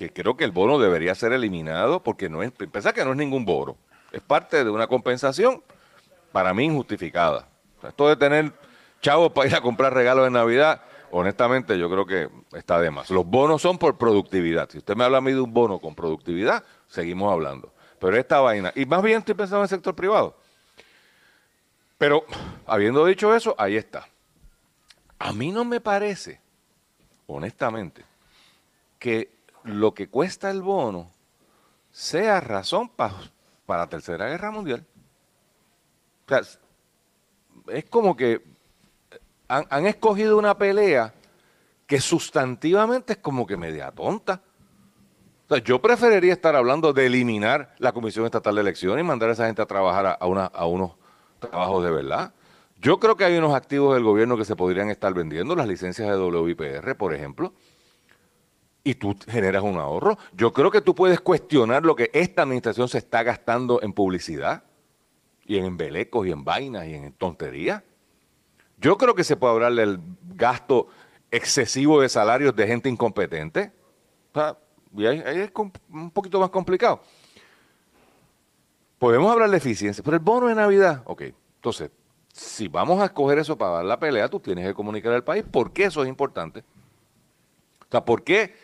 que, 0.00 0.10
creo 0.10 0.34
que 0.34 0.44
el 0.44 0.50
bono 0.50 0.78
debería 0.78 1.14
ser 1.14 1.32
eliminado 1.32 2.02
porque 2.02 2.30
no 2.30 2.42
es, 2.42 2.50
pensar 2.52 2.94
que 2.94 3.04
no 3.04 3.10
es 3.10 3.18
ningún 3.18 3.44
bono. 3.44 3.76
Es 4.12 4.22
parte 4.22 4.64
de 4.64 4.70
una 4.70 4.86
compensación, 4.86 5.62
para 6.32 6.54
mí 6.54 6.64
injustificada. 6.64 7.46
O 7.82 7.86
esto 7.86 8.08
de 8.08 8.16
tener 8.16 8.52
chavos 9.02 9.32
para 9.32 9.48
ir 9.48 9.54
a 9.54 9.60
comprar 9.60 9.92
regalos 9.92 10.24
de 10.24 10.30
Navidad, 10.30 10.80
honestamente 11.10 11.78
yo 11.78 11.90
creo 11.90 12.06
que 12.06 12.30
está 12.56 12.80
de 12.80 12.90
más. 12.90 13.10
Los 13.10 13.26
bonos 13.26 13.60
son 13.60 13.76
por 13.76 13.98
productividad. 13.98 14.70
Si 14.70 14.78
usted 14.78 14.96
me 14.96 15.04
habla 15.04 15.18
a 15.18 15.20
mí 15.20 15.32
de 15.32 15.40
un 15.40 15.52
bono 15.52 15.78
con 15.78 15.94
productividad, 15.94 16.64
seguimos 16.88 17.30
hablando. 17.30 17.70
Pero 17.98 18.16
esta 18.16 18.40
vaina, 18.40 18.72
y 18.74 18.86
más 18.86 19.02
bien 19.02 19.18
estoy 19.18 19.34
pensando 19.34 19.58
en 19.58 19.64
el 19.64 19.68
sector 19.68 19.94
privado. 19.94 20.34
Pero 21.98 22.24
habiendo 22.66 23.04
dicho 23.04 23.34
eso, 23.34 23.54
ahí 23.58 23.76
está. 23.76 24.08
A 25.18 25.34
mí 25.34 25.52
no 25.52 25.66
me 25.66 25.82
parece, 25.82 26.40
honestamente, 27.26 28.02
que 28.98 29.39
lo 29.64 29.94
que 29.94 30.08
cuesta 30.08 30.50
el 30.50 30.62
bono 30.62 31.10
sea 31.90 32.40
razón 32.40 32.88
pa- 32.88 33.14
para 33.66 33.82
la 33.82 33.88
Tercera 33.88 34.28
Guerra 34.28 34.50
Mundial. 34.50 34.86
Es- 36.28 36.58
como 37.88 38.16
que 38.16 38.42
han, 39.48 39.66
han 39.70 39.86
escogido 39.86 40.38
una 40.38 40.56
pelea 40.56 41.12
que 41.86 42.00
sustantivamente 42.00 43.14
es 43.14 43.18
como 43.18 43.46
que 43.46 43.56
media 43.56 43.90
tonta. 43.90 44.40
Yo 45.64 45.82
preferiría 45.82 46.32
estar 46.32 46.54
hablando 46.54 46.92
de 46.92 47.06
eliminar 47.06 47.74
la 47.78 47.90
Comisión 47.90 48.24
Estatal 48.24 48.54
de 48.54 48.60
Elecciones 48.60 49.04
y 49.04 49.06
mandar 49.06 49.30
a 49.30 49.32
esa 49.32 49.46
gente 49.46 49.60
a 49.60 49.66
trabajar 49.66 50.06
a, 50.06 50.12
a 50.12 50.26
una- 50.26 50.46
a 50.46 50.66
unos 50.66 50.92
trabajos 51.40 51.82
de 51.82 51.90
verdad. 51.90 52.32
Yo 52.80 53.00
creo 53.00 53.16
que 53.16 53.24
hay 53.24 53.36
unos 53.36 53.54
activos 53.54 53.94
del 53.94 54.04
gobierno 54.04 54.36
que 54.36 54.44
se 54.44 54.54
podrían 54.54 54.88
estar 54.90 55.12
vendiendo, 55.12 55.56
las 55.56 55.66
licencias 55.66 56.08
de 56.08 56.16
WIPR, 56.16 56.94
por 56.96 57.12
ejemplo, 57.12 57.52
y 58.82 58.94
tú 58.94 59.16
generas 59.28 59.62
un 59.62 59.76
ahorro. 59.76 60.18
Yo 60.32 60.52
creo 60.52 60.70
que 60.70 60.80
tú 60.80 60.94
puedes 60.94 61.20
cuestionar 61.20 61.84
lo 61.84 61.94
que 61.94 62.10
esta 62.12 62.42
administración 62.42 62.88
se 62.88 62.98
está 62.98 63.22
gastando 63.22 63.80
en 63.82 63.92
publicidad 63.92 64.64
y 65.44 65.58
en 65.58 65.66
embelecos 65.66 66.26
y 66.26 66.30
en 66.30 66.44
vainas 66.44 66.86
y 66.86 66.94
en 66.94 67.12
tonterías. 67.12 67.82
Yo 68.78 68.96
creo 68.96 69.14
que 69.14 69.24
se 69.24 69.36
puede 69.36 69.54
hablar 69.54 69.74
del 69.74 70.00
gasto 70.34 70.88
excesivo 71.30 72.00
de 72.00 72.08
salarios 72.08 72.56
de 72.56 72.66
gente 72.66 72.88
incompetente. 72.88 73.72
O 74.32 74.38
sea, 74.38 74.58
y 74.96 75.06
ahí, 75.06 75.22
ahí 75.24 75.40
es 75.40 75.50
un 75.90 76.10
poquito 76.10 76.40
más 76.40 76.50
complicado. 76.50 77.02
Podemos 78.98 79.30
hablar 79.30 79.50
de 79.50 79.56
eficiencia, 79.56 80.02
pero 80.02 80.16
el 80.16 80.22
bono 80.22 80.48
de 80.48 80.54
Navidad, 80.54 81.02
ok. 81.06 81.22
Entonces, 81.56 81.90
si 82.32 82.68
vamos 82.68 83.00
a 83.00 83.06
escoger 83.06 83.38
eso 83.38 83.56
para 83.56 83.72
dar 83.72 83.84
la 83.84 83.98
pelea, 83.98 84.28
tú 84.28 84.40
tienes 84.40 84.66
que 84.66 84.74
comunicar 84.74 85.12
al 85.12 85.24
país 85.24 85.44
por 85.50 85.72
qué 85.72 85.84
eso 85.84 86.02
es 86.02 86.08
importante. 86.08 86.60
O 87.80 87.90
sea, 87.90 88.04
¿por 88.04 88.22
qué 88.22 88.54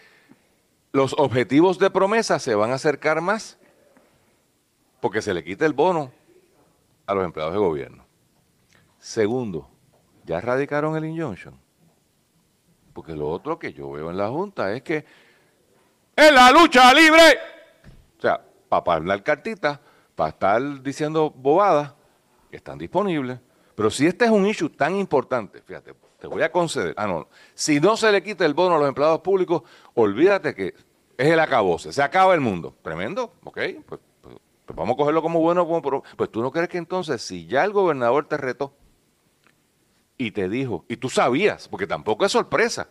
los 0.97 1.15
objetivos 1.19 1.79
de 1.79 1.91
promesa 1.91 2.39
se 2.39 2.55
van 2.55 2.73
a 2.73 2.75
acercar 2.75 3.21
más? 3.21 3.59
Porque 5.01 5.23
se 5.23 5.33
le 5.33 5.45
quita 5.45 5.67
el 5.67 5.73
bono 5.73 6.11
a 7.07 7.15
los 7.15 7.25
empleados 7.25 7.55
de 7.55 7.61
gobierno. 7.61 8.05
Segundo, 8.99 9.69
ya 10.25 10.41
radicaron 10.41 10.97
el 10.97 11.05
injunction. 11.05 11.57
Porque 12.93 13.15
lo 13.15 13.29
otro 13.29 13.59
que 13.59 13.73
yo 13.73 13.91
veo 13.93 14.11
en 14.11 14.17
la 14.17 14.29
Junta 14.29 14.75
es 14.75 14.83
que 14.83 15.05
en 16.17 16.35
la 16.35 16.51
lucha 16.51 16.93
libre, 16.95 17.39
o 18.19 18.21
sea, 18.21 18.43
para 18.69 18.95
hablar 18.95 19.23
cartitas, 19.23 19.79
para 20.15 20.31
estar 20.31 20.83
diciendo 20.83 21.31
bobadas, 21.31 21.93
están 22.51 22.79
disponibles. 22.79 23.39
Pero 23.75 23.91
si 23.91 24.07
este 24.07 24.25
es 24.25 24.31
un 24.31 24.47
issue 24.47 24.71
tan 24.71 24.97
importante, 24.97 25.61
fíjate, 25.61 25.95
te 26.19 26.27
voy 26.27 26.43
a 26.43 26.51
conceder. 26.51 26.95
Ah, 26.97 27.07
no. 27.07 27.29
Si 27.55 27.79
no 27.79 27.97
se 27.97 28.11
le 28.11 28.23
quita 28.23 28.47
el 28.47 28.55
bono 28.55 28.77
a 28.77 28.79
los 28.79 28.89
empleados 28.89 29.21
públicos, 29.21 29.63
olvídate 29.95 30.55
que 30.55 30.75
es 31.19 31.29
el 31.29 31.41
acabose, 31.41 31.93
se 31.93 32.03
acaba 32.03 32.35
el 32.35 32.41
mundo. 32.41 32.75
Tremendo, 32.83 33.33
ok. 33.45 33.59
Pues, 33.87 34.01
pues- 34.21 34.37
vamos 34.75 34.95
a 34.95 34.97
cogerlo 34.97 35.23
como 35.23 35.41
bueno. 35.41 35.67
Como, 35.67 36.03
pues 36.17 36.31
tú 36.31 36.43
no 36.43 36.51
crees 36.51 36.69
que 36.69 36.79
entonces, 36.79 37.23
si 37.23 37.47
ya 37.47 37.65
el 37.65 37.73
gobernador 37.73 38.27
te 38.27 38.37
retó 38.37 38.73
y 40.19 40.31
te 40.31 40.49
dijo, 40.49 40.85
y 40.89 40.97
tú 40.97 41.09
sabías, 41.11 41.69
porque 41.69 41.87
tampoco 41.87 42.25
es 42.25 42.33
sorpresa. 42.33 42.89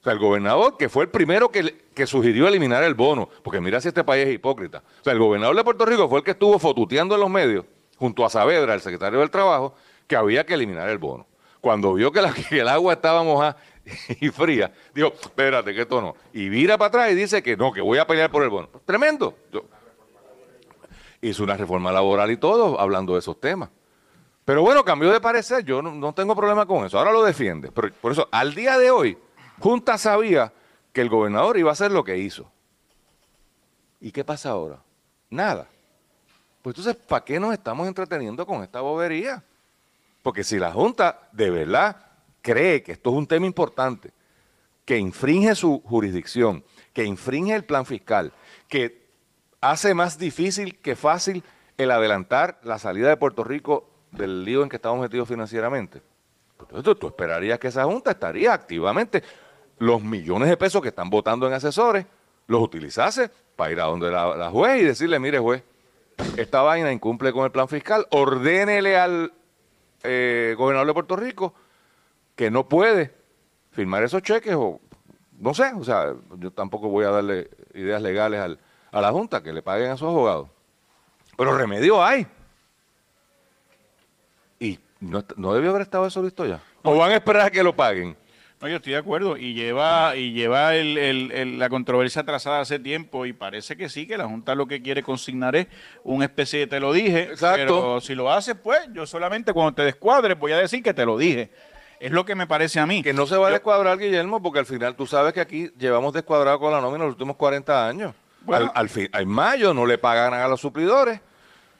O 0.00 0.04
sea, 0.04 0.12
el 0.12 0.18
gobernador, 0.18 0.76
que 0.76 0.88
fue 0.88 1.04
el 1.04 1.10
primero 1.10 1.50
que, 1.50 1.86
que 1.94 2.06
sugirió 2.06 2.46
eliminar 2.46 2.82
el 2.84 2.94
bono, 2.94 3.28
porque 3.42 3.60
mira 3.60 3.80
si 3.80 3.88
este 3.88 4.04
país 4.04 4.26
es 4.28 4.34
hipócrita. 4.34 4.82
O 5.00 5.04
sea, 5.04 5.12
el 5.12 5.18
gobernador 5.18 5.56
de 5.56 5.64
Puerto 5.64 5.84
Rico 5.86 6.08
fue 6.08 6.18
el 6.20 6.24
que 6.24 6.32
estuvo 6.32 6.58
fotuteando 6.58 7.14
en 7.16 7.20
los 7.20 7.30
medios, 7.30 7.64
junto 7.96 8.24
a 8.24 8.30
Saavedra, 8.30 8.74
el 8.74 8.80
secretario 8.80 9.18
del 9.20 9.30
Trabajo, 9.30 9.74
que 10.06 10.16
había 10.16 10.46
que 10.46 10.54
eliminar 10.54 10.88
el 10.88 10.98
bono. 10.98 11.26
Cuando 11.60 11.94
vio 11.94 12.12
que, 12.12 12.22
la- 12.22 12.32
que 12.48 12.60
el 12.60 12.68
agua 12.68 12.92
estaba 12.94 13.22
mojada 13.24 13.56
y 14.20 14.28
fría, 14.30 14.72
dijo, 14.94 15.12
espérate, 15.20 15.74
que 15.74 15.82
esto 15.82 16.00
no. 16.00 16.14
Y 16.32 16.48
vira 16.48 16.76
para 16.76 16.88
atrás 16.88 17.12
y 17.12 17.14
dice 17.14 17.42
que 17.42 17.56
no, 17.56 17.72
que 17.72 17.80
voy 17.80 17.98
a 17.98 18.06
pelear 18.06 18.30
por 18.30 18.42
el 18.42 18.48
bono. 18.48 18.68
Tremendo. 18.84 19.34
Hizo 21.20 21.42
una 21.42 21.56
reforma 21.56 21.90
laboral 21.90 22.30
y 22.30 22.36
todo, 22.36 22.78
hablando 22.80 23.14
de 23.14 23.20
esos 23.20 23.40
temas. 23.40 23.70
Pero 24.44 24.62
bueno, 24.62 24.84
cambió 24.84 25.12
de 25.12 25.20
parecer, 25.20 25.64
yo 25.64 25.82
no, 25.82 25.92
no 25.92 26.12
tengo 26.14 26.34
problema 26.34 26.64
con 26.64 26.86
eso, 26.86 26.98
ahora 26.98 27.12
lo 27.12 27.22
defiende. 27.22 27.70
Pero 27.70 27.92
por 28.00 28.12
eso, 28.12 28.28
al 28.30 28.54
día 28.54 28.78
de 28.78 28.90
hoy, 28.90 29.18
Junta 29.58 29.98
sabía 29.98 30.52
que 30.92 31.00
el 31.00 31.08
gobernador 31.08 31.58
iba 31.58 31.70
a 31.70 31.72
hacer 31.72 31.90
lo 31.90 32.04
que 32.04 32.16
hizo. 32.16 32.50
¿Y 34.00 34.10
qué 34.10 34.24
pasa 34.24 34.50
ahora? 34.50 34.78
Nada. 35.28 35.68
Pues 36.62 36.76
entonces, 36.76 37.02
¿para 37.04 37.24
qué 37.24 37.38
nos 37.38 37.52
estamos 37.52 37.86
entreteniendo 37.86 38.46
con 38.46 38.62
esta 38.62 38.80
bobería? 38.80 39.42
Porque 40.22 40.44
si 40.44 40.58
la 40.58 40.72
Junta 40.72 41.28
de 41.32 41.50
verdad 41.50 42.07
cree 42.48 42.82
que 42.82 42.92
esto 42.92 43.10
es 43.10 43.16
un 43.16 43.26
tema 43.26 43.44
importante, 43.44 44.10
que 44.86 44.96
infringe 44.96 45.54
su 45.54 45.82
jurisdicción, 45.84 46.64
que 46.94 47.04
infringe 47.04 47.54
el 47.54 47.66
plan 47.66 47.84
fiscal, 47.84 48.32
que 48.68 49.06
hace 49.60 49.92
más 49.92 50.18
difícil 50.18 50.78
que 50.78 50.96
fácil 50.96 51.42
el 51.76 51.90
adelantar 51.90 52.58
la 52.62 52.78
salida 52.78 53.10
de 53.10 53.18
Puerto 53.18 53.44
Rico 53.44 53.90
del 54.12 54.46
lío 54.46 54.62
en 54.62 54.70
que 54.70 54.76
estamos 54.76 54.98
metidos 54.98 55.28
financieramente. 55.28 56.00
Entonces 56.58 56.98
tú 56.98 57.06
esperarías 57.06 57.58
que 57.58 57.68
esa 57.68 57.84
Junta 57.84 58.12
estaría 58.12 58.54
activamente 58.54 59.22
los 59.78 60.02
millones 60.02 60.48
de 60.48 60.56
pesos 60.56 60.80
que 60.80 60.88
están 60.88 61.10
votando 61.10 61.46
en 61.46 61.52
asesores, 61.52 62.06
los 62.46 62.62
utilizase 62.62 63.30
para 63.56 63.72
ir 63.72 63.80
a 63.80 63.84
donde 63.84 64.10
la, 64.10 64.50
juez 64.50 64.80
y 64.80 64.84
decirle, 64.86 65.18
mire 65.18 65.38
juez, 65.38 65.62
esta 66.38 66.62
vaina 66.62 66.90
incumple 66.90 67.30
con 67.30 67.44
el 67.44 67.50
plan 67.50 67.68
fiscal, 67.68 68.06
ordénele 68.10 68.96
al 68.96 69.34
eh, 70.02 70.54
gobernador 70.56 70.86
de 70.86 70.94
Puerto 70.94 71.14
Rico 71.14 71.52
que 72.38 72.52
no 72.52 72.68
puede 72.68 73.12
firmar 73.72 74.04
esos 74.04 74.22
cheques 74.22 74.54
o 74.54 74.80
no 75.40 75.54
sé, 75.54 75.72
o 75.74 75.82
sea, 75.82 76.14
yo 76.36 76.52
tampoco 76.52 76.88
voy 76.88 77.04
a 77.04 77.10
darle 77.10 77.50
ideas 77.74 78.00
legales 78.00 78.56
a 78.92 79.00
la 79.00 79.10
Junta 79.10 79.42
que 79.42 79.52
le 79.52 79.60
paguen 79.60 79.90
a 79.90 79.96
sus 79.96 80.06
abogados. 80.06 80.48
Pero 81.36 81.58
remedio 81.58 82.02
hay. 82.02 82.28
Y 84.60 84.78
no, 85.00 85.24
no 85.36 85.52
debió 85.52 85.70
haber 85.70 85.82
estado 85.82 86.06
eso 86.06 86.22
listo 86.22 86.46
ya. 86.46 86.60
¿O 86.82 86.96
van 86.96 87.10
a 87.10 87.16
esperar 87.16 87.46
a 87.46 87.50
que 87.50 87.60
lo 87.60 87.74
paguen? 87.74 88.16
No, 88.60 88.68
yo 88.68 88.76
estoy 88.76 88.92
de 88.92 88.98
acuerdo. 88.98 89.36
Y 89.36 89.54
lleva, 89.54 90.14
y 90.14 90.32
lleva 90.32 90.74
la 90.74 91.68
controversia 91.68 92.22
trazada 92.22 92.60
hace 92.60 92.78
tiempo 92.78 93.26
y 93.26 93.32
parece 93.32 93.76
que 93.76 93.88
sí, 93.88 94.06
que 94.06 94.16
la 94.16 94.26
Junta 94.26 94.54
lo 94.54 94.66
que 94.66 94.80
quiere 94.80 95.02
consignar 95.02 95.56
es 95.56 95.66
una 96.04 96.26
especie 96.26 96.60
de 96.60 96.66
te 96.68 96.78
lo 96.78 96.92
dije. 96.92 97.22
Exacto. 97.22 97.58
Pero 97.58 98.00
si 98.00 98.14
lo 98.14 98.30
hace, 98.30 98.54
pues 98.54 98.88
yo 98.92 99.06
solamente 99.06 99.52
cuando 99.52 99.74
te 99.74 99.82
descuadres 99.82 100.38
voy 100.38 100.52
a 100.52 100.58
decir 100.58 100.84
que 100.84 100.94
te 100.94 101.04
lo 101.04 101.18
dije. 101.18 101.50
Es 102.00 102.12
lo 102.12 102.24
que 102.24 102.34
me 102.34 102.46
parece 102.46 102.80
a 102.80 102.86
mí. 102.86 103.02
Que 103.02 103.12
no 103.12 103.26
se 103.26 103.36
va 103.36 103.48
a 103.48 103.50
descuadrar, 103.50 103.98
Guillermo, 103.98 104.42
porque 104.42 104.60
al 104.60 104.66
final 104.66 104.94
tú 104.94 105.06
sabes 105.06 105.32
que 105.32 105.40
aquí 105.40 105.70
llevamos 105.78 106.12
descuadrado 106.12 106.58
con 106.58 106.72
la 106.72 106.80
nómina 106.80 107.04
los 107.04 107.14
últimos 107.14 107.36
40 107.36 107.88
años. 107.88 108.14
al, 108.74 108.88
fin, 108.88 109.08
en 109.12 109.28
mayo 109.28 109.74
no 109.74 109.86
le 109.86 109.98
pagan 109.98 110.34
a 110.34 110.48
los 110.48 110.60
suplidores 110.60 111.20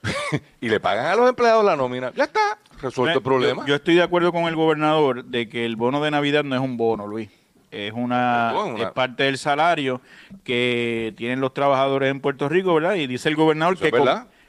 y 0.60 0.68
le 0.68 0.80
pagan 0.80 1.06
a 1.06 1.14
los 1.14 1.28
empleados 1.28 1.64
la 1.64 1.76
nómina. 1.76 2.12
Ya 2.14 2.24
está, 2.24 2.58
resuelto 2.80 3.18
el 3.18 3.24
problema. 3.24 3.64
Yo, 3.66 3.76
estoy 3.76 3.94
de 3.94 4.02
acuerdo 4.02 4.32
con 4.32 4.44
el 4.44 4.56
gobernador 4.56 5.24
de 5.24 5.48
que 5.48 5.64
el 5.64 5.76
bono 5.76 6.02
de 6.02 6.10
Navidad 6.10 6.44
no 6.44 6.54
es 6.54 6.60
un 6.60 6.76
bono, 6.76 7.06
Luis. 7.06 7.30
Es 7.70 7.92
una, 7.92 8.54
es 8.78 8.90
parte 8.92 9.24
del 9.24 9.36
salario 9.36 10.00
que 10.42 11.12
tienen 11.18 11.40
los 11.40 11.52
trabajadores 11.52 12.10
en 12.10 12.20
Puerto 12.20 12.48
Rico, 12.48 12.74
¿verdad? 12.74 12.94
Y 12.94 13.06
dice 13.06 13.28
el 13.28 13.36
gobernador 13.36 13.76
que, 13.76 13.92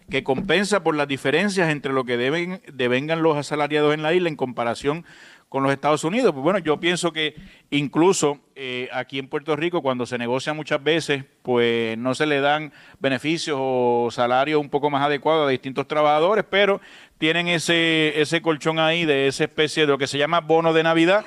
que 0.09 0.23
compensa 0.23 0.83
por 0.83 0.95
las 0.95 1.07
diferencias 1.07 1.69
entre 1.69 1.91
lo 1.91 2.05
que 2.05 2.15
deben 2.15 2.61
devengan 2.71 3.21
los 3.21 3.35
asalariados 3.35 3.93
en 3.93 4.03
la 4.03 4.13
isla 4.13 4.29
en 4.29 4.37
comparación 4.37 5.05
con 5.49 5.63
los 5.63 5.71
Estados 5.71 6.03
Unidos. 6.03 6.31
Pues 6.31 6.43
bueno, 6.43 6.59
yo 6.59 6.79
pienso 6.79 7.11
que 7.11 7.35
incluso 7.71 8.39
eh, 8.55 8.87
aquí 8.93 9.17
en 9.19 9.27
Puerto 9.27 9.55
Rico, 9.55 9.81
cuando 9.81 10.05
se 10.05 10.17
negocia 10.17 10.53
muchas 10.53 10.81
veces, 10.83 11.23
pues 11.41 11.97
no 11.97 12.13
se 12.13 12.27
le 12.27 12.39
dan 12.39 12.71
beneficios 12.99 13.57
o 13.59 14.09
salarios 14.11 14.61
un 14.61 14.69
poco 14.69 14.89
más 14.89 15.03
adecuados 15.03 15.47
a 15.47 15.49
distintos 15.49 15.87
trabajadores, 15.87 16.45
pero 16.49 16.79
tienen 17.17 17.47
ese, 17.47 18.21
ese 18.21 18.41
colchón 18.41 18.79
ahí 18.79 19.05
de 19.05 19.27
esa 19.27 19.43
especie 19.43 19.83
de 19.83 19.87
lo 19.87 19.97
que 19.97 20.07
se 20.07 20.17
llama 20.17 20.39
bono 20.39 20.71
de 20.71 20.83
Navidad, 20.83 21.25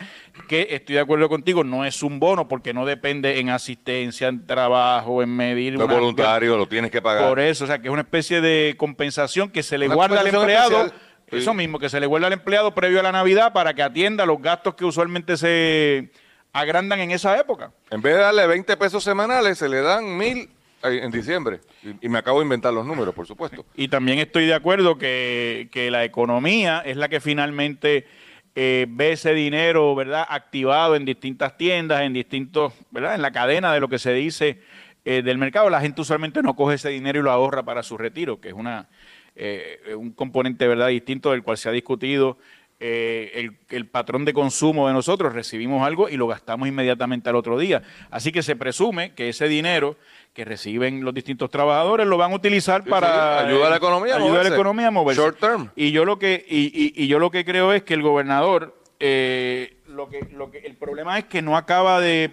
que 0.49 0.69
estoy 0.71 0.95
de 0.95 1.01
acuerdo 1.01 1.29
contigo, 1.29 1.65
no 1.65 1.85
es 1.85 2.03
un 2.03 2.21
bono 2.21 2.49
porque 2.49 2.73
no 2.73 2.87
depende 2.87 3.41
en 3.41 3.51
asistencia, 3.51 4.29
en 4.29 4.47
trabajo, 4.47 5.23
en 5.23 5.35
medir. 5.35 5.75
No 5.75 5.85
es 5.85 5.91
voluntario, 5.91 6.57
lo 6.57 6.67
tienes 6.67 6.91
que 6.91 7.03
pagar. 7.03 7.29
Por 7.29 7.41
eso, 7.41 7.65
o 7.65 7.67
sea, 7.67 7.81
que 7.81 7.89
es 7.89 7.93
una 7.93 8.03
especie 8.03 8.41
de 8.41 8.75
compensación 8.79 9.51
que 9.51 9.63
se 9.63 9.79
le 9.79 9.89
guarda 9.89 10.21
al 10.21 10.29
empleado. 10.29 10.93
Eso 11.33 11.55
mismo, 11.55 11.79
que 11.79 11.89
se 11.89 11.99
le 11.99 12.07
vuelva 12.07 12.27
al 12.27 12.33
empleado 12.35 12.75
previo 12.75 13.01
a 13.01 13.03
la 13.03 13.13
Navidad 13.13 13.53
para 13.53 13.75
que 13.75 13.83
atienda 13.83 14.27
los 14.27 14.41
gastos 14.41 14.75
que 14.75 14.85
usualmente 14.85 15.37
se 15.37 16.11
agrandan 16.53 17.01
en 17.01 17.11
esa 17.11 17.39
época. 17.39 17.73
En 17.91 18.03
vez 18.03 18.15
de 18.15 18.21
darle 18.21 18.47
20 18.47 18.77
pesos 18.77 19.03
semanales, 19.03 19.59
se 19.59 19.69
le 19.69 19.81
dan 19.81 20.17
mil 20.17 20.51
en 20.83 21.11
diciembre. 21.11 21.61
Y, 22.01 22.09
me 22.09 22.19
acabo 22.19 22.41
de 22.41 22.45
inventar 22.45 22.73
los 22.73 22.87
números, 22.87 23.15
por 23.15 23.27
supuesto. 23.27 23.65
Y 23.75 23.89
también 23.89 24.19
estoy 24.19 24.47
de 24.47 24.55
acuerdo 24.55 24.99
que, 24.99 25.89
la 25.91 26.05
economía 26.05 26.83
es 26.85 26.97
la 26.97 27.09
que 27.09 27.21
finalmente 27.21 28.07
eh, 28.55 28.87
ve 28.89 29.13
ese 29.13 29.33
dinero, 29.33 29.95
¿verdad?, 29.95 30.27
activado 30.29 30.97
en 30.97 31.05
distintas 31.05 31.57
tiendas, 31.57 32.03
en 32.03 32.13
distintos, 32.13 32.73
¿verdad?, 32.91 33.15
en 33.15 33.23
la 33.23 33.31
cadena 33.31 33.73
de 33.73 33.81
lo 33.81 33.89
que 33.89 33.99
se 33.99 34.13
dice 34.13 34.61
eh, 35.05 35.23
del 35.23 35.39
mercado. 35.39 35.71
La 35.71 35.81
gente 35.81 36.01
usualmente 36.01 36.43
no 36.43 36.55
coge 36.55 36.75
ese 36.75 36.91
dinero 36.91 37.21
y 37.21 37.23
lo 37.23 37.31
ahorra 37.31 37.63
para 37.63 37.83
su 37.83 37.97
retiro, 37.97 38.41
que 38.41 38.49
es 38.49 38.55
una 38.55 38.89
eh, 39.35 39.95
un 39.97 40.13
componente 40.13 40.67
verdad 40.67 40.89
distinto 40.89 41.31
del 41.31 41.43
cual 41.43 41.57
se 41.57 41.69
ha 41.69 41.73
discutido 41.73 42.39
eh, 42.85 43.49
el, 43.71 43.87
patrón 43.87 44.25
de 44.25 44.33
consumo 44.33 44.89
de 44.89 44.93
nosotros. 44.93 45.33
Recibimos 45.33 45.87
algo 45.87 46.09
y 46.09 46.17
lo 46.17 46.27
gastamos 46.27 46.67
inmediatamente 46.67 47.31
al 47.31 47.37
otro 47.37 47.57
día. 47.57 47.85
Así 48.11 48.33
que 48.33 48.43
se 48.43 48.57
presume 48.57 49.15
que 49.15 49.29
ese 49.29 49.47
dinero 49.47 49.97
que 50.33 50.45
reciben 50.45 51.05
los 51.05 51.15
distintos 51.15 51.49
trabajadores 51.49 52.09
lo 52.09 52.17
van 52.17 52.33
a 52.33 52.35
utilizar 52.35 52.83
para 52.83 53.47
ayudar 53.47 53.69
a 53.69 53.71
la 53.71 53.77
economía, 53.77 54.17
ayudar 54.17 54.47
a 54.47 54.49
la 54.49 54.55
economía 54.57 54.89
a 54.89 54.91
moverse. 54.91 55.23
Short 55.23 55.39
term. 55.39 55.71
Y 55.77 55.93
yo 55.93 56.05
lo 56.05 56.19
que 56.19 56.45
y, 56.49 57.07
yo 57.07 57.21
lo 57.21 57.31
que 57.31 57.45
creo 57.45 57.73
es 57.73 57.85
que 57.85 57.95
el 57.95 58.03
gobernador 58.03 58.77
eh, 58.99 59.77
lo 59.87 60.09
que 60.09 60.27
lo 60.33 60.51
que 60.51 60.59
el 60.59 60.75
problema 60.75 61.17
es 61.21 61.27
que 61.27 61.41
no 61.41 61.57
acaba 61.57 62.01
de, 62.01 62.33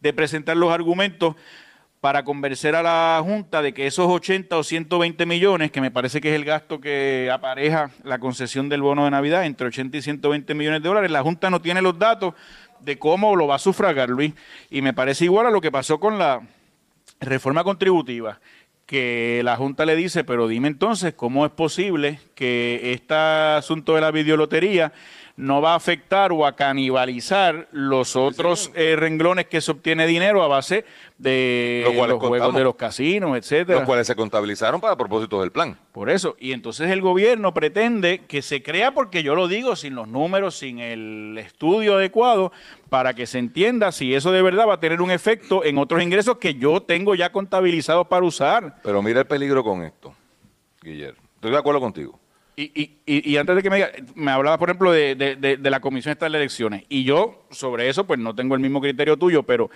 de 0.00 0.12
presentar 0.12 0.56
los 0.56 0.70
argumentos 0.70 1.34
para 2.00 2.24
convencer 2.24 2.76
a 2.76 2.82
la 2.82 3.20
Junta 3.22 3.60
de 3.62 3.74
que 3.74 3.86
esos 3.86 4.06
80 4.06 4.56
o 4.56 4.62
120 4.62 5.26
millones, 5.26 5.72
que 5.72 5.80
me 5.80 5.90
parece 5.90 6.20
que 6.20 6.30
es 6.30 6.34
el 6.36 6.44
gasto 6.44 6.80
que 6.80 7.30
apareja 7.32 7.90
la 8.04 8.18
concesión 8.18 8.68
del 8.68 8.82
bono 8.82 9.04
de 9.04 9.10
Navidad, 9.10 9.44
entre 9.44 9.66
80 9.66 9.96
y 9.96 10.02
120 10.02 10.54
millones 10.54 10.82
de 10.82 10.88
dólares, 10.88 11.10
la 11.10 11.22
Junta 11.22 11.50
no 11.50 11.60
tiene 11.60 11.82
los 11.82 11.98
datos 11.98 12.34
de 12.80 12.98
cómo 12.98 13.34
lo 13.34 13.46
va 13.46 13.56
a 13.56 13.58
sufragar, 13.58 14.08
Luis. 14.08 14.32
Y 14.70 14.82
me 14.82 14.94
parece 14.94 15.24
igual 15.24 15.46
a 15.46 15.50
lo 15.50 15.60
que 15.60 15.72
pasó 15.72 15.98
con 15.98 16.18
la 16.18 16.42
reforma 17.20 17.64
contributiva, 17.64 18.40
que 18.86 19.40
la 19.44 19.56
Junta 19.56 19.84
le 19.84 19.96
dice, 19.96 20.22
pero 20.22 20.46
dime 20.46 20.68
entonces 20.68 21.14
cómo 21.14 21.44
es 21.44 21.52
posible 21.52 22.20
que 22.38 22.92
este 22.92 23.14
asunto 23.14 23.96
de 23.96 24.00
la 24.00 24.12
videolotería 24.12 24.92
no 25.36 25.60
va 25.60 25.72
a 25.72 25.74
afectar 25.74 26.30
o 26.30 26.46
a 26.46 26.54
canibalizar 26.54 27.66
los 27.72 28.14
otros 28.14 28.70
eh, 28.76 28.94
renglones 28.96 29.46
que 29.46 29.60
se 29.60 29.72
obtiene 29.72 30.06
dinero 30.06 30.40
a 30.44 30.46
base 30.46 30.84
de 31.16 31.82
los, 31.84 32.20
juegos 32.20 32.54
de 32.54 32.62
los 32.62 32.76
casinos, 32.76 33.36
etcétera. 33.36 33.80
Los 33.80 33.86
cuales 33.86 34.06
se 34.06 34.14
contabilizaron 34.14 34.80
para 34.80 34.94
propósitos 34.94 35.40
del 35.40 35.50
plan. 35.50 35.76
Por 35.90 36.10
eso, 36.10 36.36
y 36.38 36.52
entonces 36.52 36.90
el 36.92 37.00
gobierno 37.00 37.52
pretende 37.52 38.22
que 38.28 38.40
se 38.40 38.62
crea, 38.62 38.94
porque 38.94 39.24
yo 39.24 39.34
lo 39.34 39.48
digo, 39.48 39.74
sin 39.74 39.96
los 39.96 40.06
números, 40.06 40.56
sin 40.56 40.78
el 40.78 41.36
estudio 41.38 41.96
adecuado, 41.96 42.52
para 42.88 43.14
que 43.14 43.26
se 43.26 43.40
entienda 43.40 43.90
si 43.90 44.14
eso 44.14 44.30
de 44.30 44.42
verdad 44.42 44.68
va 44.68 44.74
a 44.74 44.80
tener 44.80 45.00
un 45.00 45.10
efecto 45.10 45.64
en 45.64 45.78
otros 45.78 46.04
ingresos 46.04 46.38
que 46.38 46.54
yo 46.54 46.82
tengo 46.82 47.16
ya 47.16 47.32
contabilizados 47.32 48.06
para 48.06 48.24
usar. 48.24 48.76
Pero 48.84 49.02
mira 49.02 49.20
el 49.20 49.26
peligro 49.26 49.64
con 49.64 49.82
esto, 49.82 50.14
Guillermo. 50.82 51.20
Estoy 51.36 51.50
de 51.50 51.58
acuerdo 51.58 51.80
contigo. 51.80 52.18
Y, 52.60 52.98
y, 53.06 53.32
y, 53.32 53.36
antes 53.36 53.54
de 53.54 53.62
que 53.62 53.70
me 53.70 53.76
diga, 53.76 53.92
me 54.16 54.32
hablaba, 54.32 54.58
por 54.58 54.68
ejemplo, 54.68 54.90
de, 54.90 55.14
de, 55.14 55.36
de, 55.36 55.70
la 55.70 55.78
Comisión 55.78 56.16
de 56.18 56.26
Elecciones. 56.26 56.82
Y 56.88 57.04
yo, 57.04 57.46
sobre 57.52 57.88
eso, 57.88 58.04
pues 58.04 58.18
no 58.18 58.34
tengo 58.34 58.56
el 58.56 58.60
mismo 58.60 58.80
criterio 58.80 59.16
tuyo, 59.16 59.44
pero 59.44 59.70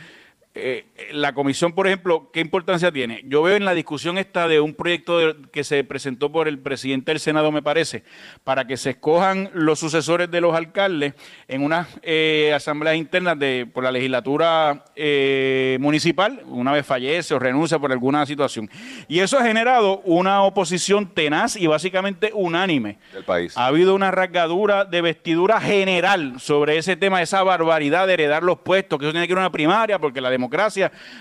eh, 0.55 0.85
la 1.13 1.33
comisión, 1.33 1.73
por 1.73 1.87
ejemplo, 1.87 2.31
¿qué 2.31 2.41
importancia 2.41 2.93
tiene? 2.93 3.23
Yo 3.25 3.43
veo 3.43 3.57
en 3.57 3.65
la 3.65 3.73
discusión 3.73 4.19
esta 4.19 4.49
de 4.49 4.61
un 4.61 4.75
proyecto 4.75 5.35
que 5.51 5.65
se 5.65 5.83
presentó 5.83 6.31
por 6.31 6.47
el 6.47 6.59
presidente 6.59 7.11
del 7.11 7.21
Senado, 7.21 7.51
me 7.51 7.63
parece, 7.63 8.03
para 8.45 8.67
que 8.67 8.77
se 8.77 8.91
escojan 8.91 9.51
los 9.55 9.79
sucesores 9.79 10.31
de 10.31 10.43
los 10.43 10.55
alcaldes 10.55 11.15
en 11.49 11.63
unas 11.63 11.89
eh, 12.03 12.53
asambleas 12.55 12.97
internas 12.97 13.39
de, 13.39 13.67
por 13.73 13.83
la 13.83 13.91
legislatura 13.91 14.85
eh, 14.95 15.79
municipal, 15.81 16.43
una 16.45 16.73
vez 16.73 16.85
fallece 16.85 17.35
o 17.35 17.39
renuncia 17.39 17.79
por 17.79 17.91
alguna 17.91 18.27
situación. 18.27 18.69
Y 19.09 19.21
eso 19.21 19.39
ha 19.39 19.45
generado 19.45 20.01
una 20.05 20.43
oposición 20.43 21.07
tenaz 21.07 21.57
y 21.57 21.67
básicamente 21.67 22.31
unánime. 22.35 22.99
Del 23.15 23.25
país. 23.25 23.57
Ha 23.57 23.67
habido 23.67 23.95
una 23.95 24.11
rasgadura 24.11 24.85
de 24.85 25.01
vestidura 25.01 25.63
general 25.63 26.39
sobre 26.41 26.77
ese 26.77 26.97
tema, 26.97 27.23
esa 27.23 27.43
barbaridad 27.43 28.07
de 28.07 28.13
heredar 28.13 28.43
los 28.43 28.59
puestos, 28.59 28.99
que 28.99 29.07
eso 29.07 29.13
tiene 29.13 29.27
que 29.27 29.33
ir 29.33 29.39
a 29.39 29.41
una 29.41 29.53
primaria, 29.53 29.99
porque 29.99 30.21
la 30.21 30.29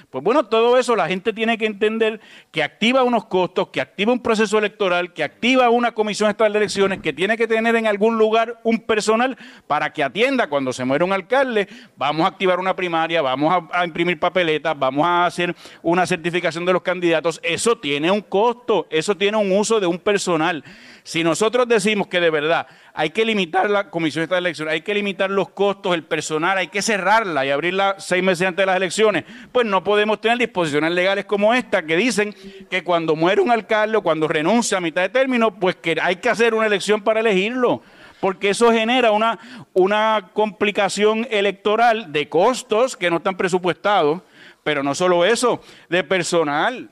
Pues 0.10 0.24
bueno, 0.24 0.46
todo 0.46 0.78
eso 0.78 0.96
la 0.96 1.08
gente 1.08 1.34
tiene 1.34 1.58
que 1.58 1.66
entender 1.66 2.20
que 2.52 2.64
activa 2.64 3.04
unos 3.04 3.26
costos, 3.26 3.70
que 3.70 3.82
activa 3.82 4.14
un 4.14 4.22
proceso 4.22 4.58
electoral, 4.58 5.14
que 5.14 5.24
activa 5.24 5.70
una 5.70 5.94
comisión 5.94 6.30
estatal 6.30 6.54
de 6.54 6.60
elecciones, 6.60 7.00
que 7.02 7.14
tiene 7.14 7.38
que 7.38 7.48
tener 7.48 7.76
en 7.76 7.88
algún 7.88 8.18
lugar 8.18 8.60
un 8.64 8.80
personal 8.80 9.38
para 9.68 9.92
que 9.94 10.04
atienda 10.04 10.48
cuando 10.48 10.74
se 10.74 10.86
muere 10.86 11.04
un 11.04 11.14
alcalde. 11.14 11.68
Vamos 11.98 12.26
a 12.26 12.30
activar 12.30 12.60
una 12.60 12.76
primaria, 12.76 13.22
vamos 13.22 13.54
a, 13.54 13.80
a 13.80 13.86
imprimir 13.86 14.20
papeletas, 14.20 14.78
vamos 14.78 15.06
a 15.06 15.26
hacer 15.26 15.56
una 15.82 16.06
certificación 16.06 16.66
de 16.66 16.74
los 16.74 16.82
candidatos. 16.82 17.40
Eso 17.44 17.78
tiene 17.78 18.12
un 18.12 18.22
costo, 18.22 18.88
eso 18.90 19.16
tiene 19.16 19.38
un 19.38 19.52
uso 19.52 19.80
de 19.80 19.88
un 19.88 20.00
personal. 20.00 20.64
Si 21.04 21.24
nosotros 21.24 21.68
decimos 21.68 22.08
que 22.08 22.20
de 22.20 22.30
verdad 22.30 22.68
hay 22.94 23.10
que 23.10 23.26
limitar 23.26 23.70
la 23.70 23.90
comisión 23.90 24.28
de 24.28 24.38
elecciones, 24.38 24.74
hay 24.74 24.82
que 24.82 24.94
limitar 24.94 25.32
los 25.32 25.50
costos, 25.50 25.96
el 25.96 26.04
personal, 26.04 26.58
hay 26.58 26.68
que 26.68 26.82
cerrarla 26.82 27.46
y 27.46 27.50
abrirla 27.50 27.96
seis 27.98 28.24
meses 28.24 28.48
antes 28.48 28.64
de 28.64 28.68
las 28.68 28.76
elecciones, 28.76 29.11
pues 29.52 29.66
no 29.66 29.84
podemos 29.84 30.20
tener 30.22 30.38
disposiciones 30.38 30.92
legales 30.92 31.26
como 31.26 31.54
esta 31.54 31.84
que 31.84 31.96
dicen 31.98 32.36
que 32.70 32.84
cuando 32.84 33.16
muere 33.16 33.42
un 33.42 33.52
alcalde 33.52 33.98
o 33.98 34.02
cuando 34.02 34.28
renuncia 34.28 34.78
a 34.78 34.82
mitad 34.82 35.02
de 35.02 35.10
término, 35.10 35.54
pues 35.60 35.76
que 35.76 35.96
hay 36.02 36.18
que 36.18 36.30
hacer 36.30 36.54
una 36.54 36.68
elección 36.68 37.02
para 37.02 37.20
elegirlo. 37.20 37.82
porque 38.20 38.50
eso 38.52 38.72
genera 38.72 39.12
una, 39.12 39.40
una 39.74 40.30
complicación 40.34 41.28
electoral 41.32 42.12
de 42.14 42.30
costos 42.30 42.96
que 42.96 43.10
no 43.10 43.18
están 43.18 43.36
presupuestados, 43.36 44.22
pero 44.64 44.84
no 44.84 44.94
solo 44.94 45.26
eso, 45.26 45.60
de 45.90 46.04
personal. 46.04 46.90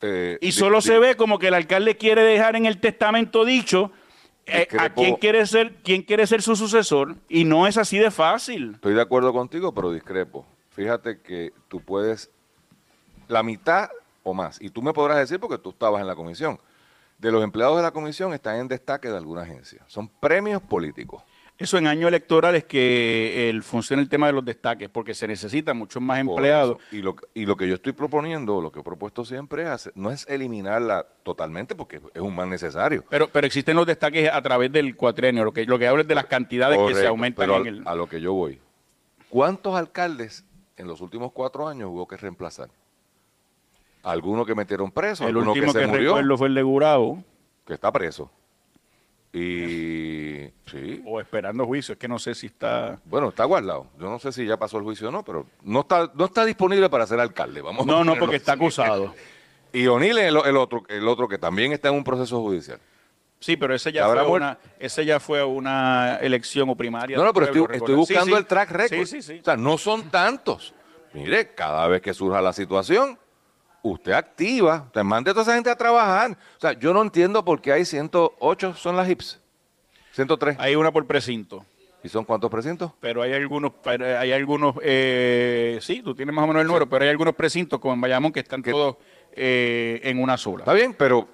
Eh, 0.00 0.38
Y 0.40 0.52
solo 0.52 0.80
se 0.80 0.98
ve 0.98 1.16
como 1.16 1.38
que 1.38 1.48
el 1.48 1.54
alcalde 1.54 1.96
quiere 1.96 2.22
dejar 2.22 2.54
en 2.56 2.66
el 2.66 2.78
testamento 2.78 3.44
dicho 3.44 3.90
eh, 4.46 4.68
a 4.78 4.90
quién 4.90 5.16
quiere 5.16 5.46
ser 5.46 5.74
quién 5.82 6.02
quiere 6.02 6.26
ser 6.26 6.42
su 6.42 6.54
sucesor 6.56 7.16
y 7.28 7.44
no 7.44 7.66
es 7.66 7.76
así 7.78 7.98
de 7.98 8.10
fácil. 8.10 8.72
Estoy 8.74 8.94
de 8.94 9.00
acuerdo 9.00 9.32
contigo, 9.32 9.72
pero 9.74 9.90
discrepo. 9.92 10.46
Fíjate 10.72 11.20
que 11.20 11.52
tú 11.68 11.80
puedes 11.80 12.30
la 13.28 13.42
mitad 13.42 13.90
o 14.22 14.34
más, 14.34 14.60
y 14.60 14.70
tú 14.70 14.82
me 14.82 14.92
podrás 14.92 15.18
decir 15.18 15.40
porque 15.40 15.58
tú 15.58 15.70
estabas 15.70 16.00
en 16.00 16.06
la 16.06 16.14
comisión, 16.14 16.58
de 17.18 17.30
los 17.30 17.42
empleados 17.42 17.76
de 17.76 17.82
la 17.82 17.92
comisión 17.92 18.32
están 18.34 18.56
en 18.56 18.68
destaque 18.68 19.08
de 19.08 19.16
alguna 19.16 19.42
agencia. 19.42 19.84
Son 19.86 20.08
premios 20.08 20.60
políticos. 20.60 21.22
Eso 21.58 21.78
en 21.78 21.86
año 21.86 22.08
electoral 22.08 22.56
es 22.56 22.64
que 22.64 23.48
el, 23.48 23.62
funciona 23.62 24.02
el 24.02 24.08
tema 24.08 24.26
de 24.26 24.32
los 24.32 24.44
destaques, 24.44 24.88
porque 24.88 25.14
se 25.14 25.28
necesitan 25.28 25.76
muchos 25.76 26.02
más 26.02 26.18
empleados. 26.18 26.78
Y 26.90 27.02
lo, 27.02 27.14
y 27.34 27.46
lo 27.46 27.56
que 27.56 27.68
yo 27.68 27.74
estoy 27.74 27.92
proponiendo, 27.92 28.60
lo 28.60 28.72
que 28.72 28.80
he 28.80 28.82
propuesto 28.82 29.24
siempre 29.24 29.72
es 29.72 29.90
no 29.94 30.10
es 30.10 30.26
eliminarla 30.28 31.06
totalmente 31.22 31.76
porque 31.76 32.00
es 32.14 32.20
un 32.20 32.34
mal 32.34 32.50
necesario. 32.50 33.04
Pero, 33.08 33.28
pero 33.28 33.46
existen 33.46 33.76
los 33.76 33.86
destaques 33.86 34.28
a 34.32 34.42
través 34.42 34.72
del 34.72 34.96
cuatrenio, 34.96 35.44
lo 35.44 35.52
que, 35.52 35.64
lo 35.64 35.78
que 35.78 35.86
hablo 35.86 36.02
es 36.02 36.08
de 36.08 36.16
las 36.16 36.26
cantidades 36.26 36.80
que 36.88 36.94
se 36.94 37.06
aumentan 37.06 37.46
pero 37.46 37.60
en 37.60 37.66
el... 37.66 37.82
a 37.86 37.94
lo 37.94 38.08
que 38.08 38.20
yo 38.20 38.32
voy. 38.32 38.58
¿Cuántos 39.28 39.76
alcaldes 39.76 40.44
en 40.76 40.86
los 40.86 41.00
últimos 41.00 41.32
cuatro 41.32 41.68
años 41.68 41.90
hubo 41.90 42.06
que 42.06 42.16
reemplazar? 42.16 42.70
Alguno 44.02 44.44
que 44.44 44.54
metieron 44.54 44.90
preso, 44.90 45.28
El 45.28 45.36
último 45.36 45.54
que 45.54 45.78
que, 45.78 45.84
se 45.84 45.86
murió, 45.86 46.14
recuerdo 46.14 46.38
fue 46.38 46.48
el 46.48 46.54
de 46.54 46.62
Gurabo, 46.62 47.22
que 47.64 47.74
está 47.74 47.92
preso. 47.92 48.30
Y 49.32 50.50
sí, 50.66 51.02
o 51.06 51.20
esperando 51.20 51.64
juicio, 51.64 51.92
es 51.92 51.98
que 51.98 52.08
no 52.08 52.18
sé 52.18 52.34
si 52.34 52.46
está... 52.46 52.98
bueno, 53.06 53.28
está 53.28 53.44
guardado. 53.44 53.86
Yo 53.98 54.10
no 54.10 54.18
sé 54.18 54.30
si 54.30 54.44
ya 54.44 54.58
pasó 54.58 54.76
el 54.76 54.84
juicio 54.84 55.08
o 55.08 55.10
no, 55.10 55.24
pero 55.24 55.46
no 55.62 55.80
está, 55.80 56.10
no 56.14 56.26
está 56.26 56.44
disponible 56.44 56.90
para 56.90 57.06
ser 57.06 57.18
alcalde. 57.18 57.62
Vamos 57.62 57.84
a 57.84 57.86
No, 57.86 57.92
no, 57.92 57.98
ponerlo 57.98 58.20
porque 58.20 58.36
está 58.36 58.52
acusado. 58.52 59.14
Y 59.72 59.86
O'Neill 59.86 60.18
es 60.18 60.24
el, 60.24 60.36
el 60.36 60.56
otro, 60.56 60.82
el 60.88 61.08
otro 61.08 61.28
que 61.28 61.38
también 61.38 61.72
está 61.72 61.88
en 61.88 61.94
un 61.94 62.04
proceso 62.04 62.40
judicial. 62.42 62.78
Sí, 63.42 63.56
pero 63.56 63.74
ese 63.74 63.90
ya, 63.90 64.04
¿Habrá 64.04 64.22
fue 64.22 64.36
una, 64.36 64.58
ese 64.78 65.04
ya 65.04 65.18
fue 65.18 65.42
una 65.42 66.16
elección 66.22 66.70
o 66.70 66.76
primaria. 66.76 67.16
No, 67.16 67.24
no, 67.24 67.34
pero 67.34 67.46
estoy. 67.46 67.80
Sí, 67.86 67.92
buscando 67.92 68.26
sí. 68.26 68.34
el 68.34 68.46
track 68.46 68.70
record. 68.70 69.04
Sí, 69.04 69.06
sí, 69.06 69.22
sí. 69.22 69.40
O 69.40 69.44
sea, 69.44 69.56
no 69.56 69.76
son 69.76 70.10
tantos. 70.10 70.72
Mire, 71.12 71.52
cada 71.52 71.88
vez 71.88 72.00
que 72.00 72.14
surja 72.14 72.40
la 72.40 72.52
situación, 72.52 73.18
usted 73.82 74.12
activa, 74.12 74.88
te 74.92 75.02
mande 75.02 75.32
a 75.32 75.34
toda 75.34 75.42
esa 75.42 75.54
gente 75.54 75.70
a 75.70 75.76
trabajar. 75.76 76.30
O 76.30 76.60
sea, 76.60 76.72
yo 76.74 76.94
no 76.94 77.02
entiendo 77.02 77.44
por 77.44 77.60
qué 77.60 77.72
hay 77.72 77.84
108 77.84 78.74
son 78.76 78.96
las 78.96 79.08
HIPS, 79.08 79.40
103. 80.12 80.56
Hay 80.60 80.76
una 80.76 80.92
por 80.92 81.04
precinto. 81.08 81.66
¿Y 82.04 82.08
son 82.08 82.24
cuántos 82.24 82.48
precintos? 82.48 82.92
Pero 83.00 83.22
hay 83.22 83.32
algunos, 83.32 83.72
hay 83.84 84.32
algunos, 84.32 84.76
eh, 84.82 85.78
sí, 85.80 86.00
tú 86.02 86.14
tienes 86.14 86.32
más 86.32 86.44
o 86.44 86.46
menos 86.46 86.62
el 86.62 86.66
número, 86.68 86.88
pero 86.88 87.04
hay 87.04 87.10
algunos 87.10 87.34
precintos 87.34 87.80
como 87.80 87.94
en 87.94 88.00
Bayamón 88.00 88.32
que 88.32 88.40
están 88.40 88.62
Que- 88.62 88.70
todos 88.70 88.96
eh, 89.32 90.00
en 90.04 90.22
una 90.22 90.36
sola. 90.36 90.60
Está 90.60 90.72
bien, 90.74 90.94
pero 90.94 91.28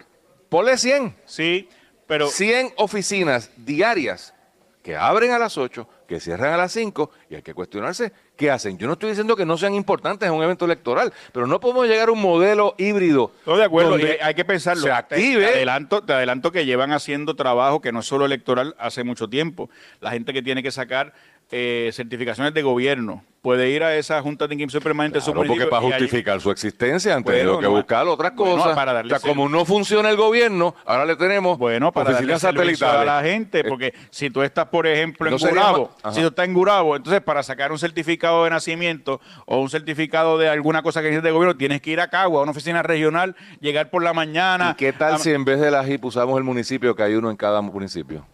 ponle 0.49 0.77
100. 0.77 1.15
Sí, 1.25 1.69
pero 2.09 2.27
100 2.27 2.73
oficinas 2.77 3.53
diarias 3.57 4.35
que 4.83 4.97
abren 4.97 5.33
a 5.33 5.39
las 5.39 5.59
8, 5.59 5.87
que 6.09 6.19
cierran 6.19 6.55
a 6.55 6.57
las 6.57 6.73
5 6.73 7.11
y 7.29 7.35
hay 7.35 7.43
que 7.43 7.53
cuestionarse 7.53 8.11
qué 8.37 8.51
hacen. 8.51 8.79
Yo 8.79 8.87
no 8.87 8.95
estoy 8.95 9.11
diciendo 9.11 9.37
que 9.37 9.45
no 9.45 9.59
sean 9.59 9.75
importantes 9.75 10.27
en 10.27 10.35
un 10.35 10.43
evento 10.43 10.65
electoral, 10.65 11.13
pero 11.31 11.47
no 11.47 11.61
podemos 11.61 11.87
llegar 11.87 12.09
a 12.09 12.13
un 12.13 12.23
modelo 12.23 12.75
híbrido. 12.79 13.33
Estoy 13.41 13.59
de 13.59 13.65
acuerdo, 13.65 13.99
y 13.99 14.05
hay, 14.05 14.17
hay 14.23 14.35
que 14.35 14.47
pensarlo. 14.47 14.83
Se 14.83 14.91
active. 14.91 15.45
Te, 15.45 15.53
adelanto, 15.57 16.03
te 16.03 16.15
adelanto 16.15 16.51
que 16.51 16.65
llevan 16.65 16.93
haciendo 16.93 17.37
trabajo 17.37 17.83
que 17.83 17.93
no 17.93 18.01
es 18.01 18.07
solo 18.07 18.25
electoral 18.25 18.75
hace 18.79 19.05
mucho 19.05 19.29
tiempo. 19.29 19.69
La 20.01 20.13
gente 20.13 20.33
que 20.33 20.41
tiene 20.41 20.63
que 20.63 20.71
sacar 20.71 21.13
eh, 21.51 21.91
certificaciones 21.93 22.53
de 22.55 22.63
gobierno 22.63 23.25
puede 23.41 23.71
ir 23.71 23.83
a 23.85 23.95
esa 23.97 24.21
junta 24.21 24.47
de 24.47 24.55
inscripción 24.55 24.83
permanente 24.83 25.21
Claro, 25.21 25.45
porque 25.47 25.65
para 25.67 25.79
allí- 25.87 25.93
justificar 25.93 26.41
su 26.41 26.51
existencia 26.51 27.15
han 27.15 27.23
Bueno, 27.23 27.39
tenido 27.39 27.59
que 27.59 27.65
no, 27.67 27.71
buscar 27.71 28.07
otras 28.07 28.35
bueno, 28.35 28.57
cosas. 28.57 28.75
para 28.75 28.93
darle 28.93 29.15
o 29.15 29.19
sea, 29.19 29.27
como 29.31 29.49
no 29.49 29.65
funciona 29.65 30.11
el 30.11 30.17
gobierno, 30.17 30.75
ahora 30.85 31.07
le 31.07 31.17
tenemos 31.17 31.57
Bueno, 31.57 31.91
para 31.93 32.11
oficinas 32.11 32.43
satelitales. 32.43 33.01
a 33.01 33.05
la 33.05 33.23
gente, 33.23 33.61
Eh, 33.61 33.65
porque 33.65 33.95
si 34.11 34.29
tú 34.29 34.43
estás, 34.43 34.67
por 34.67 34.87
ejemplo, 34.87 35.29
en 35.31 35.37
No 35.37 35.39
Gurabo, 35.49 35.91
si 36.13 36.21
tú 36.21 36.27
estás 36.27 36.45
en 36.47 36.53
Gurabo, 36.53 36.97
entonces 36.97 37.23
para 37.23 37.43
sacar 37.43 37.73
un 37.73 37.79
certificado 37.79 38.45
de 38.45 38.51
nacimiento 38.51 39.21
o 39.47 39.61
un 39.61 39.71
certificado 39.71 40.37
de 40.37 40.49
alguna 40.51 40.83
cosa 40.83 41.01
que 41.01 41.07
necesites 41.07 41.25
de 41.25 41.31
gobierno, 41.31 41.57
tienes 41.57 41.81
que 41.81 41.91
ir 41.93 42.01
a 42.01 42.09
Cagua, 42.09 42.41
a 42.41 42.43
una 42.43 42.51
oficina 42.51 42.83
regional, 42.83 43.37
llegar 43.61 43.89
por 43.89 44.03
la 44.03 44.13
mañana. 44.13 44.73
¿Y 44.73 44.75
qué 44.77 44.93
tal 44.93 45.15
a- 45.15 45.19
si 45.19 45.33
en 45.33 45.45
vez 45.47 45.61
de 45.61 45.71
la 45.71 45.87
HIP 45.89 46.05
usamos 46.05 46.37
el 46.37 46.45
municipio, 46.45 46.95
que 46.95 47.05
hay 47.05 47.15
uno 47.15 47.31
en 47.31 47.37
cada 47.37 47.63
municipio? 47.63 48.27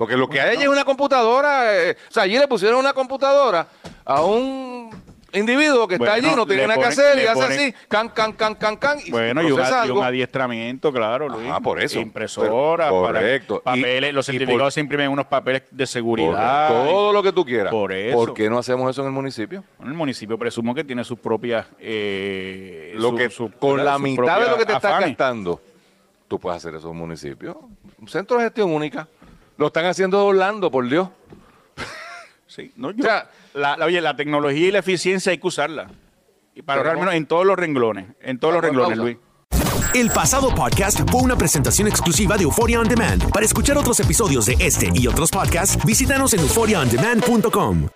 Porque 0.00 0.16
lo 0.16 0.30
que 0.30 0.40
hay 0.40 0.56
allí 0.56 0.62
es 0.62 0.68
una 0.70 0.82
computadora. 0.82 1.76
eh, 1.76 1.94
o 2.08 2.10
sea, 2.10 2.22
allí 2.22 2.38
le 2.38 2.48
pusieron 2.48 2.78
una 2.78 2.94
computadora 2.94 3.66
a 4.02 4.22
un 4.22 4.88
individuo 5.34 5.86
que 5.86 5.98
Bueno, 5.98 6.14
está 6.14 6.26
allí, 6.26 6.34
no 6.34 6.46
tiene 6.46 6.66
nada 6.66 6.80
que 6.80 6.86
hacer 6.86 7.18
y 7.18 7.26
hace 7.26 7.34
ponen- 7.38 7.52
así, 7.52 7.74
can, 7.86 8.08
can, 8.08 8.32
can, 8.32 8.54
can, 8.54 8.76
can, 8.78 8.98
y 9.04 9.10
Bueno, 9.10 9.42
y 9.42 9.52
un, 9.52 9.60
y 9.60 9.90
un 9.90 10.02
adiestramiento, 10.02 10.90
claro, 10.90 11.28
Luis. 11.28 11.50
Ajá, 11.50 11.60
por 11.60 11.82
eso. 11.82 12.00
Impresora, 12.00 12.86
Pero- 12.88 13.02
para- 13.02 13.18
correcto. 13.20 13.56
Y- 13.56 13.60
papeles, 13.60 14.14
los 14.14 14.24
por- 14.26 14.32
certificados 14.34 14.72
se 14.74 14.80
imprimen 14.80 15.04
en 15.06 15.12
unos 15.12 15.26
papeles 15.26 15.64
de 15.70 15.86
seguridad. 15.86 16.68
Todo 16.70 17.12
lo 17.12 17.22
que 17.22 17.32
tú 17.32 17.44
quieras. 17.44 17.70
Por 17.70 17.92
eso. 17.92 18.16
¿Por 18.16 18.32
qué 18.32 18.48
no 18.48 18.58
hacemos 18.58 18.90
eso 18.90 19.02
en 19.02 19.08
el 19.08 19.12
municipio? 19.12 19.62
Bueno, 19.76 19.92
el 19.92 19.98
municipio 19.98 20.38
presumo 20.38 20.74
que 20.74 20.82
tiene 20.82 21.04
sus 21.04 21.18
propias... 21.18 21.66
eh, 21.78 22.94
Lo 22.96 23.10
su- 23.10 23.16
que 23.16 23.28
su- 23.28 23.50
con 23.52 23.76
¿verdad? 23.76 23.92
la 23.92 23.98
mitad 23.98 24.40
de 24.40 24.48
lo 24.48 24.56
que 24.56 24.64
te 24.64 24.72
estás 24.72 24.98
gastando, 24.98 25.60
tú 26.26 26.40
puedes 26.40 26.56
hacer 26.56 26.74
eso 26.74 26.86
en 26.86 26.92
un 26.92 26.98
municipio. 26.98 27.60
Un 28.00 28.08
centro 28.08 28.38
de 28.38 28.44
gestión 28.44 28.70
única. 28.72 29.06
Lo 29.60 29.66
están 29.66 29.84
haciendo 29.84 30.16
de 30.16 30.24
Orlando, 30.24 30.70
por 30.70 30.88
Dios. 30.88 31.10
Sí, 32.46 32.72
no, 32.76 32.92
yo- 32.92 33.04
O 33.04 33.06
sea, 33.06 33.30
la, 33.52 33.76
la- 33.76 33.84
oye, 33.84 34.00
la 34.00 34.16
tecnología 34.16 34.68
y 34.68 34.70
la 34.72 34.78
eficiencia 34.78 35.32
hay 35.32 35.38
que 35.38 35.46
usarla. 35.46 35.90
Y 36.54 36.62
para 36.62 36.78
ahorrar 36.78 36.94
Tenemos- 36.94 37.10
menos 37.12 37.14
en 37.18 37.26
todos 37.26 37.44
los 37.44 37.56
renglones, 37.58 38.06
en 38.22 38.38
todos 38.38 38.54
los 38.54 38.62
renglones. 38.62 38.96
Luis. 38.96 39.18
El 39.92 40.08
pasado 40.10 40.54
podcast 40.54 41.00
fue 41.10 41.20
una 41.20 41.36
presentación 41.36 41.88
exclusiva 41.88 42.38
de 42.38 42.44
Euphoria 42.44 42.80
On 42.80 42.88
Demand. 42.88 43.30
Para 43.30 43.44
escuchar 43.44 43.76
otros 43.76 44.00
episodios 44.00 44.46
de 44.46 44.56
este 44.60 44.88
y 44.94 45.06
otros 45.06 45.30
podcasts, 45.30 45.76
visítanos 45.84 46.32
en 46.32 46.40
euphoriaondemand.com. 46.40 47.90